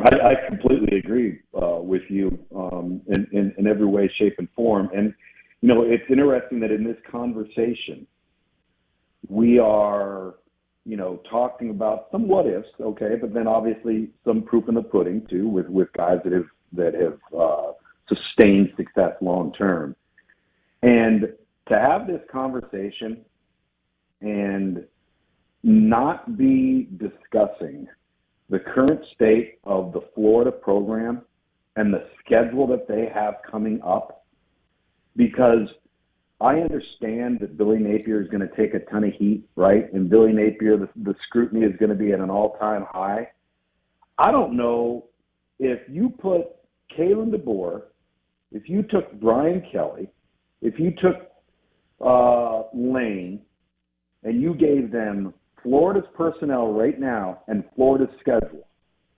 I, 0.00 0.30
I 0.30 0.48
completely 0.48 0.98
agree 0.98 1.40
uh, 1.60 1.80
with 1.80 2.02
you 2.08 2.38
um, 2.54 3.00
in, 3.08 3.26
in, 3.32 3.54
in 3.58 3.66
every 3.66 3.86
way, 3.86 4.10
shape, 4.18 4.34
and 4.38 4.48
form. 4.54 4.88
And, 4.94 5.12
you 5.60 5.68
know, 5.68 5.82
it's 5.82 6.04
interesting 6.10 6.60
that 6.60 6.70
in 6.70 6.84
this 6.84 6.96
conversation, 7.10 8.06
we 9.28 9.58
are, 9.58 10.36
you 10.84 10.96
know, 10.96 11.20
talking 11.28 11.70
about 11.70 12.06
some 12.12 12.28
what 12.28 12.46
ifs, 12.46 12.68
okay, 12.80 13.16
but 13.20 13.34
then 13.34 13.46
obviously 13.46 14.10
some 14.24 14.42
proof 14.42 14.68
in 14.68 14.74
the 14.74 14.82
pudding, 14.82 15.26
too, 15.28 15.48
with, 15.48 15.68
with 15.68 15.88
guys 15.96 16.18
that 16.24 16.32
have 16.32 16.46
that 16.72 16.92
have 16.94 17.18
uh, 17.36 17.72
sustained 18.08 18.70
success 18.76 19.12
long 19.20 19.52
term. 19.54 19.96
And 20.82 21.32
to 21.68 21.78
have 21.78 22.06
this 22.06 22.20
conversation 22.30 23.24
and 24.20 24.84
not 25.62 26.36
be 26.36 26.88
discussing 26.98 27.88
the 28.50 28.58
current 28.58 29.00
state 29.14 29.58
of 29.64 29.92
the 29.92 30.00
Florida 30.14 30.50
program 30.50 31.22
and 31.76 31.92
the 31.92 32.06
schedule 32.24 32.66
that 32.66 32.88
they 32.88 33.08
have 33.12 33.34
coming 33.48 33.80
up, 33.82 34.24
because 35.16 35.68
I 36.40 36.54
understand 36.54 37.40
that 37.40 37.58
Billy 37.58 37.78
Napier 37.78 38.22
is 38.22 38.28
going 38.28 38.46
to 38.48 38.56
take 38.56 38.74
a 38.74 38.80
ton 38.90 39.04
of 39.04 39.12
heat, 39.14 39.44
right? 39.56 39.92
And 39.92 40.08
Billy 40.08 40.32
Napier, 40.32 40.76
the, 40.76 40.88
the 40.96 41.14
scrutiny 41.26 41.64
is 41.64 41.76
going 41.78 41.90
to 41.90 41.96
be 41.96 42.12
at 42.12 42.20
an 42.20 42.30
all 42.30 42.56
time 42.58 42.86
high. 42.90 43.28
I 44.18 44.30
don't 44.30 44.56
know 44.56 45.06
if 45.58 45.80
you 45.88 46.10
put 46.10 46.46
Kalen 46.96 47.34
DeBoer, 47.34 47.82
if 48.52 48.68
you 48.68 48.82
took 48.82 49.12
Brian 49.20 49.62
Kelly, 49.70 50.10
if 50.62 50.78
you 50.78 50.92
took 50.92 51.30
uh, 52.00 52.62
Lane, 52.72 53.40
and 54.24 54.40
you 54.40 54.54
gave 54.54 54.90
them 54.90 55.32
Florida's 55.62 56.08
personnel 56.14 56.72
right 56.72 56.98
now 56.98 57.42
and 57.48 57.64
Florida's 57.74 58.14
schedule, 58.20 58.66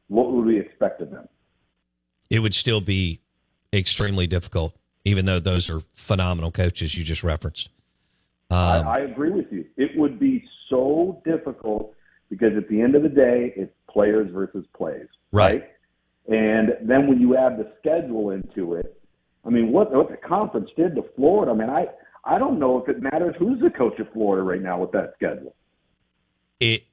what 0.09 0.33
would 0.33 0.45
we 0.45 0.59
expect 0.59 1.01
of 1.01 1.11
them? 1.11 1.29
It 2.29 2.41
would 2.41 2.55
still 2.55 2.81
be 2.81 3.21
extremely 3.73 4.27
difficult, 4.27 4.77
even 5.05 5.27
though 5.27 5.41
those 5.41 5.71
are 5.71 5.81
phenomenal 5.93 6.51
coaches 6.51 6.97
you 6.97 7.05
just 7.05 7.23
referenced. 7.23 7.71
Um, 8.51 8.59
I, 8.59 8.97
I 8.97 8.99
agree 9.01 9.31
with 9.31 9.47
you. 9.51 9.65
It 9.77 9.97
would 9.97 10.19
be 10.19 10.45
so 10.69 11.23
difficult 11.25 11.95
because 12.29 12.57
at 12.57 12.69
the 12.69 12.81
end 12.81 12.95
of 12.95 13.03
the 13.03 13.09
day, 13.09 13.53
it's 13.57 13.73
players 13.89 14.31
versus 14.33 14.65
plays, 14.77 15.07
right? 15.33 15.63
right? 15.63 15.71
And 16.29 16.89
then 16.89 17.09
when 17.09 17.21
you 17.21 17.37
add 17.37 17.59
the 17.59 17.73
schedule 17.79 18.31
into 18.31 18.75
it, 18.75 19.01
I 19.45 19.51
mean, 19.51 19.73
what 19.73 19.93
what 19.93 20.11
the 20.11 20.17
conference 20.17 20.71
did 20.77 20.95
to 20.97 21.05
Florida. 21.17 21.53
I 21.53 21.55
mean, 21.55 21.71
I 21.71 21.87
I 22.25 22.39
don't 22.39 22.59
know 22.59 22.79
if 22.79 22.89
it 22.89 23.03
matters 23.03 23.35
who's 23.39 23.61
the 23.61 23.71
coach 23.71 23.99
of 23.99 24.13
Florida 24.13 24.43
right 24.43 24.63
now 24.63 24.79
with 24.79 24.93
that 24.93 25.15
schedule. 25.17 25.55
It, 26.61 26.85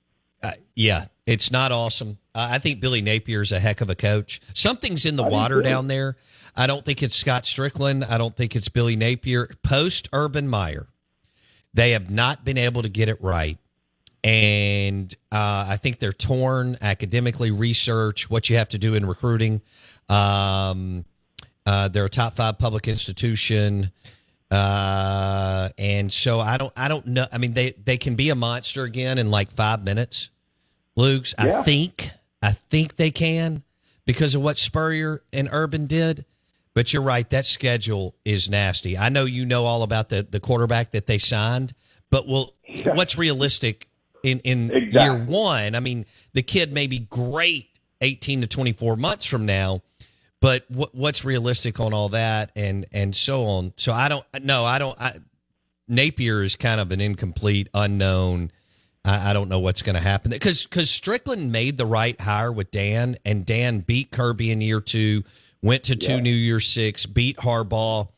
uh, 0.41 0.51
yeah, 0.75 1.05
it's 1.25 1.51
not 1.51 1.71
awesome. 1.71 2.17
Uh, 2.33 2.49
I 2.51 2.57
think 2.57 2.79
Billy 2.79 3.01
Napier 3.01 3.41
is 3.41 3.51
a 3.51 3.59
heck 3.59 3.81
of 3.81 3.89
a 3.89 3.95
coach. 3.95 4.39
Something's 4.53 5.05
in 5.05 5.15
the 5.15 5.23
I 5.23 5.29
water 5.29 5.61
down 5.61 5.87
there. 5.87 6.15
I 6.55 6.65
don't 6.65 6.83
think 6.83 7.03
it's 7.03 7.15
Scott 7.15 7.43
Stricklin. 7.43 8.09
I 8.09 8.17
don't 8.17 8.35
think 8.35 8.55
it's 8.55 8.69
Billy 8.69 8.95
Napier. 8.95 9.49
Post 9.61 10.09
Urban 10.11 10.47
Meyer, 10.47 10.87
they 11.73 11.91
have 11.91 12.09
not 12.09 12.43
been 12.43 12.57
able 12.57 12.81
to 12.81 12.89
get 12.89 13.09
it 13.09 13.21
right. 13.21 13.59
And 14.23 15.13
uh, 15.31 15.67
I 15.69 15.77
think 15.77 15.99
they're 15.99 16.11
torn 16.11 16.77
academically, 16.81 17.51
research, 17.51 18.29
what 18.29 18.49
you 18.49 18.57
have 18.57 18.69
to 18.69 18.77
do 18.77 18.95
in 18.95 19.05
recruiting. 19.05 19.61
Um, 20.09 21.05
uh, 21.65 21.89
they're 21.89 22.05
a 22.05 22.09
top 22.09 22.33
five 22.33 22.57
public 22.57 22.87
institution. 22.87 23.91
Uh, 24.49 25.69
and 25.77 26.11
so 26.11 26.39
I 26.39 26.57
don't, 26.57 26.73
I 26.77 26.87
don't 26.87 27.05
know. 27.07 27.25
I 27.31 27.37
mean, 27.37 27.53
they, 27.53 27.71
they 27.71 27.97
can 27.97 28.15
be 28.15 28.29
a 28.29 28.35
monster 28.35 28.83
again 28.83 29.17
in 29.17 29.29
like 29.29 29.51
five 29.51 29.83
minutes. 29.83 30.29
Lugs, 30.95 31.35
yeah. 31.37 31.59
I 31.59 31.63
think, 31.63 32.11
I 32.41 32.51
think 32.51 32.95
they 32.95 33.11
can 33.11 33.63
because 34.05 34.35
of 34.35 34.41
what 34.41 34.57
Spurrier 34.57 35.21
and 35.31 35.49
Urban 35.51 35.85
did. 35.85 36.25
But 36.73 36.93
you're 36.93 37.01
right. 37.01 37.27
That 37.31 37.47
schedule 37.47 38.15
is 38.23 38.49
nasty. 38.49 38.97
I 38.99 39.09
know 39.09 39.25
you 39.25 39.47
know 39.47 39.65
all 39.65 39.81
about 39.81 40.09
the, 40.09 40.21
the 40.21 40.39
quarterback 40.39 40.91
that 40.91 41.07
they 41.07 41.17
signed, 41.17 41.73
but 42.11 42.27
well, 42.27 42.53
yeah. 42.67 42.93
what's 42.93 43.17
realistic 43.17 43.87
in, 44.21 44.39
in 44.41 44.71
exactly. 44.71 45.01
year 45.01 45.25
one? 45.25 45.73
I 45.73 45.79
mean, 45.79 46.05
the 46.33 46.43
kid 46.43 46.71
may 46.71 46.85
be 46.85 46.99
great 46.99 47.79
18 48.01 48.41
to 48.41 48.47
24 48.47 48.95
months 48.95 49.25
from 49.25 49.45
now, 49.45 49.81
but 50.39 50.65
what, 50.69 50.93
what's 50.93 51.25
realistic 51.25 51.79
on 51.79 51.93
all 51.93 52.09
that 52.09 52.51
and 52.55 52.85
and 52.91 53.15
so 53.15 53.43
on. 53.43 53.73
So 53.77 53.91
I 53.91 54.09
don't 54.09 54.25
no, 54.43 54.65
I 54.65 54.79
don't. 54.79 54.99
I, 54.99 55.15
Napier 55.87 56.43
is 56.43 56.55
kind 56.55 56.81
of 56.81 56.91
an 56.91 57.01
incomplete, 57.01 57.69
unknown. 57.73 58.51
I, 59.05 59.31
I 59.31 59.33
don't 59.33 59.49
know 59.49 59.59
what's 59.59 59.81
going 59.81 59.95
to 59.95 60.01
happen 60.01 60.31
because 60.31 60.63
because 60.63 60.89
Stricklin 60.89 61.49
made 61.49 61.77
the 61.77 61.85
right 61.85 62.19
hire 62.19 62.51
with 62.51 62.71
Dan, 62.71 63.15
and 63.25 63.45
Dan 63.45 63.79
beat 63.79 64.11
Kirby 64.11 64.51
in 64.51 64.61
year 64.61 64.81
two, 64.81 65.23
went 65.61 65.83
to 65.83 65.95
two 65.95 66.13
yeah. 66.13 66.19
New 66.19 66.35
Year 66.35 66.59
Six, 66.59 67.05
beat 67.05 67.37
Harbaugh, 67.37 68.09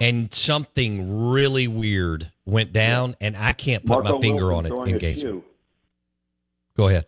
and 0.00 0.32
something 0.32 1.30
really 1.30 1.68
weird 1.68 2.30
went 2.44 2.72
down, 2.72 3.10
yeah. 3.10 3.28
and 3.28 3.36
I 3.36 3.52
can't 3.52 3.84
put 3.84 4.04
Marco 4.04 4.14
my 4.14 4.20
finger 4.20 4.48
Wilson 4.48 4.72
on 4.72 4.88
it 4.88 4.92
in 4.92 4.98
games. 4.98 5.24
Go 6.76 6.88
ahead. 6.88 7.06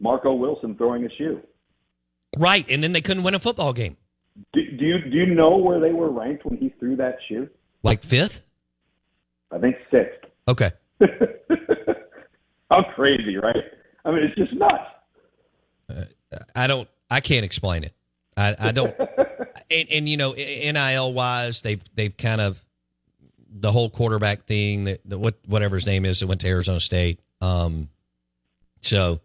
Marco 0.00 0.32
Wilson 0.32 0.74
throwing 0.76 1.04
a 1.04 1.10
shoe. 1.16 1.40
Right, 2.36 2.68
and 2.68 2.82
then 2.82 2.92
they 2.92 3.00
couldn't 3.00 3.22
win 3.22 3.34
a 3.34 3.38
football 3.38 3.72
game. 3.72 3.96
Do, 4.52 4.60
do 4.78 4.84
you 4.84 4.98
do 4.98 5.16
you 5.16 5.26
know 5.26 5.56
where 5.56 5.80
they 5.80 5.92
were 5.92 6.10
ranked 6.10 6.44
when 6.44 6.58
he 6.58 6.68
threw 6.78 6.96
that 6.96 7.16
shoe? 7.28 7.48
Like 7.82 8.02
fifth? 8.02 8.42
I 9.50 9.58
think 9.58 9.76
sixth. 9.90 10.30
Okay. 10.46 10.70
How 12.70 12.82
crazy, 12.94 13.36
right? 13.36 13.56
I 14.04 14.10
mean, 14.10 14.24
it's 14.24 14.36
just 14.36 14.52
nuts. 14.52 14.84
Uh, 15.88 16.04
I 16.54 16.66
don't. 16.66 16.88
I 17.10 17.20
can't 17.20 17.44
explain 17.44 17.84
it. 17.84 17.92
I, 18.36 18.54
I 18.58 18.72
don't. 18.72 18.94
and, 19.70 19.88
and, 19.90 20.08
you 20.08 20.16
know, 20.16 20.34
nil 20.34 21.12
wise, 21.12 21.62
they've 21.62 21.82
they've 21.94 22.16
kind 22.16 22.40
of 22.40 22.62
the 23.50 23.72
whole 23.72 23.90
quarterback 23.90 24.42
thing 24.42 24.84
that, 24.84 25.00
that 25.08 25.18
what 25.18 25.36
whatever 25.46 25.76
his 25.76 25.86
name 25.86 26.04
is 26.04 26.20
that 26.20 26.26
went 26.26 26.40
to 26.42 26.48
Arizona 26.48 26.80
State. 26.80 27.20
Um, 27.40 27.88
so 28.82 29.20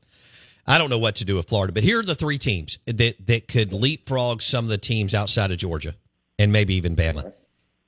I 0.65 0.77
don't 0.77 0.89
know 0.89 0.97
what 0.97 1.15
to 1.15 1.25
do 1.25 1.35
with 1.35 1.49
Florida, 1.49 1.73
but 1.73 1.83
here 1.83 1.99
are 1.99 2.03
the 2.03 2.15
three 2.15 2.37
teams 2.37 2.79
that 2.85 3.27
that 3.27 3.47
could 3.47 3.73
leapfrog 3.73 4.41
some 4.41 4.65
of 4.65 4.69
the 4.69 4.77
teams 4.77 5.13
outside 5.13 5.51
of 5.51 5.57
Georgia 5.57 5.95
and 6.39 6.51
maybe 6.51 6.75
even 6.75 6.95
Bama. 6.95 7.33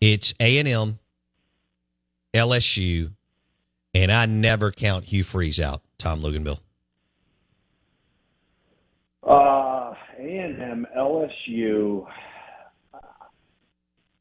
It's 0.02 0.34
A 0.40 0.58
and 0.60 0.68
M, 0.68 1.00
LSU, 2.34 3.14
and 3.94 4.12
I 4.12 4.26
never 4.26 4.72
count 4.72 5.06
Hugh 5.06 5.24
Freeze 5.24 5.60
out. 5.60 5.82
Tom 5.98 6.22
Luginbill. 6.22 6.60
Uh, 9.24 9.94
A 10.20 10.38
and 10.38 10.62
M, 10.62 10.88
LSU. 10.98 12.06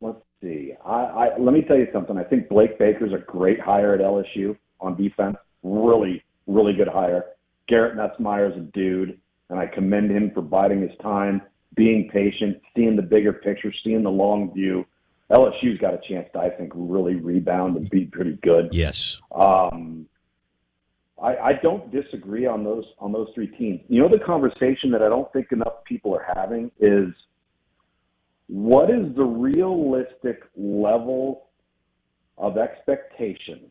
Let's 0.01 0.21
see. 0.41 0.75
I, 0.85 0.91
I 0.91 1.39
let 1.39 1.53
me 1.53 1.63
tell 1.63 1.77
you 1.77 1.89
something. 1.93 2.17
I 2.17 2.25
think 2.25 2.49
Blake 2.49 2.79
Baker's 2.79 3.13
a 3.13 3.19
great 3.19 3.59
hire 3.59 3.95
at 3.95 4.01
LSU 4.01 4.57
on 4.81 4.97
defense. 4.97 5.37
Really, 5.65 6.23
really 6.47 6.73
good 6.73 6.89
hire. 6.89 7.25
Garrett 7.69 7.97
Nussmeier 7.97 8.51
is 8.51 8.57
a 8.57 8.61
dude, 8.61 9.19
and 9.51 9.59
I 9.59 9.67
commend 9.67 10.11
him 10.11 10.31
for 10.35 10.43
biding 10.43 10.83
his 10.83 10.97
time, 11.03 11.43
being 11.75 12.09
patient, 12.11 12.61
seeing 12.77 12.97
the 12.97 13.03
bigger 13.03 13.33
picture, 13.33 13.73
seeing 13.83 14.03
the 14.03 14.11
long 14.11 14.53
view. 14.53 14.85
LSU's 15.31 15.79
got 15.81 15.95
a 15.95 16.01
chance 16.07 16.29
to, 16.35 16.39
I 16.39 16.51
think, 16.51 16.73
really 16.75 17.17
rebound 17.17 17.77
and 17.77 17.89
be 17.91 18.05
pretty 18.05 18.39
good. 18.43 18.69
Yes. 18.73 19.21
Um, 19.35 20.07
I, 21.21 21.37
I 21.37 21.53
don't 21.63 21.91
disagree 21.91 22.47
on 22.47 22.65
those 22.65 22.85
on 22.99 23.13
those 23.13 23.29
three 23.35 23.47
teams. 23.47 23.81
You 23.89 24.03
know, 24.03 24.09
the 24.09 24.23
conversation 24.23 24.91
that 24.91 25.03
I 25.03 25.09
don't 25.09 25.33
think 25.33 25.53
enough 25.53 25.85
people 25.85 26.15
are 26.15 26.27
having 26.35 26.71
is 26.79 27.09
what 28.49 28.91
is 28.91 29.15
the 29.17 29.25
realistic 29.25 30.43
level 30.57 31.47
of 32.37 32.59
expectation 32.59 33.71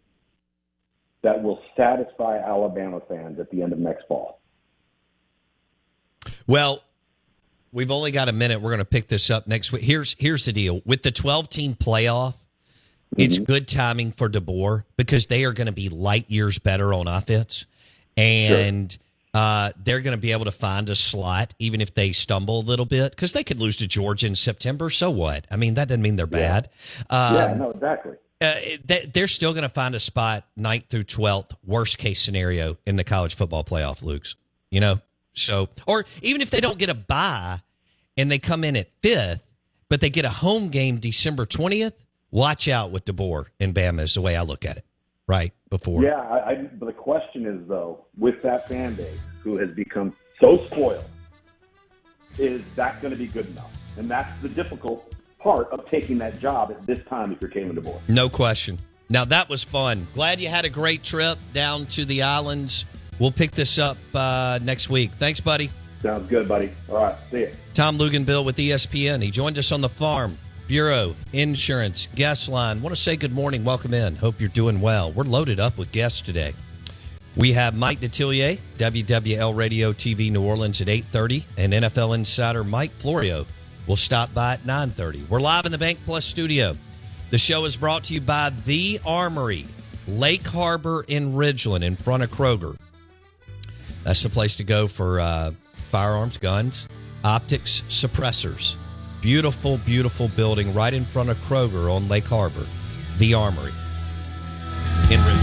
that 1.24 1.42
will 1.42 1.60
satisfy 1.76 2.38
Alabama 2.38 3.02
fans 3.08 3.40
at 3.40 3.50
the 3.50 3.64
end 3.64 3.74
of 3.74 3.80
next 3.80 4.06
fall? 4.08 4.40
Well, 6.46 6.84
we've 7.72 7.92
only 7.92 8.12
got 8.12 8.30
a 8.30 8.34
minute. 8.34 8.62
We're 8.62 8.70
going 8.70 8.80
to 8.80 8.86
pick 8.86 9.08
this 9.08 9.30
up 9.30 9.48
next 9.48 9.72
week. 9.72 9.82
Here's 9.82 10.16
here's 10.20 10.46
the 10.46 10.54
deal 10.54 10.82
with 10.86 11.02
the 11.02 11.12
12 11.12 11.50
team 11.50 11.76
playoff. 11.76 12.34
Mm-hmm. 12.34 13.22
It's 13.22 13.40
good 13.40 13.68
timing 13.68 14.12
for 14.12 14.30
DeBoer 14.30 14.84
because 14.98 15.28
they 15.28 15.46
are 15.46 15.54
going 15.54 15.68
to 15.68 15.74
be 15.74 15.90
light 15.90 16.30
years 16.30 16.60
better 16.60 16.94
on 16.94 17.08
offense, 17.08 17.66
and 18.18 18.92
sure. 18.92 19.00
uh, 19.34 19.72
they're 19.84 20.02
going 20.02 20.16
to 20.16 20.22
be 20.22 20.32
able 20.32 20.46
to 20.46 20.52
find 20.52 20.90
a 20.90 20.96
slot 20.96 21.54
even 21.60 21.80
if 21.80 21.94
they 21.94 22.12
stumble 22.12 22.60
a 22.60 22.66
little 22.66 22.86
bit 22.86 23.12
because 23.12 23.34
they 23.34 23.44
could 23.44 23.60
lose 23.60 23.78
to 23.78 23.88
Georgia 23.88 24.28
in 24.28 24.36
September. 24.36 24.90
So 24.90 25.12
what? 25.12 25.46
I 25.52 25.56
mean, 25.56 25.76
that 25.76 25.88
doesn't 25.88 26.02
mean 26.02 26.16
they're 26.16 26.28
bad. 26.28 26.70
Um, 27.10 27.36
yeah 27.36 27.54
no, 27.54 27.70
exactly 27.70 28.18
uh, 28.44 28.56
they're 29.14 29.28
still 29.28 29.54
going 29.54 29.64
to 29.64 29.70
find 29.70 29.96
a 29.96 30.00
spot 30.00 30.46
ninth 30.56 30.86
through 30.90 31.04
12th, 31.04 31.52
worst 31.66 31.98
case 31.98 32.22
scenario 32.22 32.78
in 32.86 32.96
the 32.96 33.04
college 33.04 33.36
football 33.36 33.64
playoff, 33.64 34.04
Lugs. 34.04 34.36
You 34.70 34.82
know? 34.82 35.00
So, 35.34 35.70
or 35.88 36.06
even 36.22 36.42
if 36.42 36.50
they 36.50 36.62
don't 36.62 36.78
get 36.78 36.90
a 36.90 36.94
bye 36.94 37.60
and 38.18 38.30
they 38.30 38.40
come 38.40 38.64
in 38.64 38.76
at 38.76 38.88
fifth, 39.02 39.42
but 39.90 40.02
they 40.02 40.10
get 40.10 40.26
a 40.26 40.30
home 40.30 40.70
game 40.70 40.98
December 40.98 41.46
20th, 41.46 42.06
watch 42.32 42.68
out 42.68 42.92
with 42.92 43.06
DeBoer 43.06 43.46
and 43.60 43.74
Bama 43.74 44.02
is 44.02 44.14
the 44.14 44.22
way 44.22 44.36
I 44.36 44.44
look 44.44 44.66
at 44.66 44.78
it, 44.78 44.86
right? 45.28 45.52
Before. 45.70 46.04
Yeah. 46.04 46.20
I, 46.20 46.52
I, 46.52 46.56
but 46.56 46.86
the 46.86 46.94
question 46.94 47.46
is, 47.46 47.68
though, 47.68 48.06
with 48.18 48.42
that 48.44 48.68
fan 48.68 48.96
base 48.96 49.20
who 49.42 49.58
has 49.58 49.72
become 49.72 50.16
so 50.40 50.58
spoiled, 50.66 51.06
is 52.38 52.64
that 52.76 53.02
going 53.02 53.14
to 53.14 53.20
be 53.20 53.28
good 53.28 53.48
enough? 53.48 53.72
And 53.98 54.10
that's 54.10 54.42
the 54.42 54.50
difficult 54.50 55.13
part 55.44 55.70
of 55.72 55.86
taking 55.90 56.18
that 56.20 56.40
job 56.40 56.72
at 56.72 56.84
this 56.88 57.00
time 57.08 57.34
if 57.34 57.42
you're 57.42 57.52
Kalen 57.52 57.78
DeBoer. 57.78 58.00
No 58.08 58.30
question. 58.30 58.80
Now 59.10 59.26
that 59.26 59.50
was 59.50 59.64
fun. 59.64 60.08
Glad 60.14 60.40
you 60.40 60.48
had 60.48 60.64
a 60.64 60.70
great 60.70 61.04
trip 61.04 61.38
down 61.54 61.86
to 61.88 62.06
the 62.06 62.24
islands. 62.24 62.86
We'll 63.20 63.32
pick 63.32 63.52
this 63.52 63.78
up 63.78 63.98
uh, 64.16 64.60
next 64.64 64.90
week. 64.90 65.12
Thanks, 65.12 65.40
buddy. 65.40 65.70
Sounds 66.02 66.28
good, 66.30 66.48
buddy. 66.48 66.72
All 66.90 66.96
right, 66.96 67.16
see 67.30 67.42
you. 67.42 67.52
Tom 67.74 67.98
Luginbill 67.98 68.44
with 68.46 68.56
ESPN. 68.56 69.22
He 69.22 69.30
joined 69.30 69.58
us 69.58 69.72
on 69.72 69.82
the 69.82 69.90
farm. 69.90 70.38
Bureau, 70.68 71.16
insurance, 71.34 72.08
guest 72.16 72.50
line. 72.50 72.82
Want 72.82 72.96
to 72.96 73.02
say 73.02 73.18
good 73.18 73.34
morning. 73.34 73.64
Welcome 73.64 73.94
in. 73.94 74.16
Hope 74.16 74.40
you're 74.40 74.50
doing 74.50 74.80
well. 74.80 75.12
We're 75.12 75.26
loaded 75.26 75.60
up 75.60 75.78
with 75.78 75.92
guests 75.92 76.22
today. 76.22 76.54
We 77.36 77.54
have 77.54 77.76
Mike 77.76 78.00
Detillier, 78.00 78.60
WWL 78.78 79.56
Radio 79.56 79.92
TV 79.92 80.32
New 80.32 80.44
Orleans 80.44 80.82
at 80.82 80.88
8:30, 80.88 81.46
and 81.58 81.74
NFL 81.74 82.16
insider 82.16 82.64
Mike 82.64 82.92
Florio 82.92 83.46
will 83.88 83.96
stop 83.96 84.34
by 84.34 84.54
at 84.54 84.66
9:30. 84.66 85.28
We're 85.30 85.40
live 85.40 85.66
in 85.66 85.72
the 85.72 85.78
Bank 85.78 86.00
Plus 86.06 86.26
studio. 86.26 86.78
The 87.30 87.38
show 87.38 87.66
is 87.66 87.76
brought 87.76 88.06
to 88.06 88.14
you 88.14 88.22
by 88.22 88.52
The 88.66 89.00
Armory, 89.06 89.66
Lake 90.08 90.46
Harbor 90.48 91.06
in 91.08 91.34
Ridgeland, 91.34 91.84
in 91.84 91.96
front 91.96 92.24
of 92.24 92.32
Kroger. 92.32 92.76
That's 94.04 94.24
the 94.24 94.30
place 94.30 94.58
to 94.58 94.64
go 94.64 94.88
for 94.88 95.20
uh, 95.20 95.52
firearms, 95.90 96.38
guns, 96.38 96.88
optics, 97.24 97.82
suppressors. 97.90 98.76
Beautiful, 99.22 99.78
beautiful 99.86 100.28
building 100.36 100.74
right 100.74 100.94
in 100.94 101.06
front 101.06 101.30
of 101.30 101.38
Kroger 101.38 101.92
on 101.92 102.08
Lake 102.10 102.26
Harbor, 102.26 102.66
the 103.18 103.34
Armory 103.34 103.72
in 105.10 105.20
Ridgeland. 105.22 105.43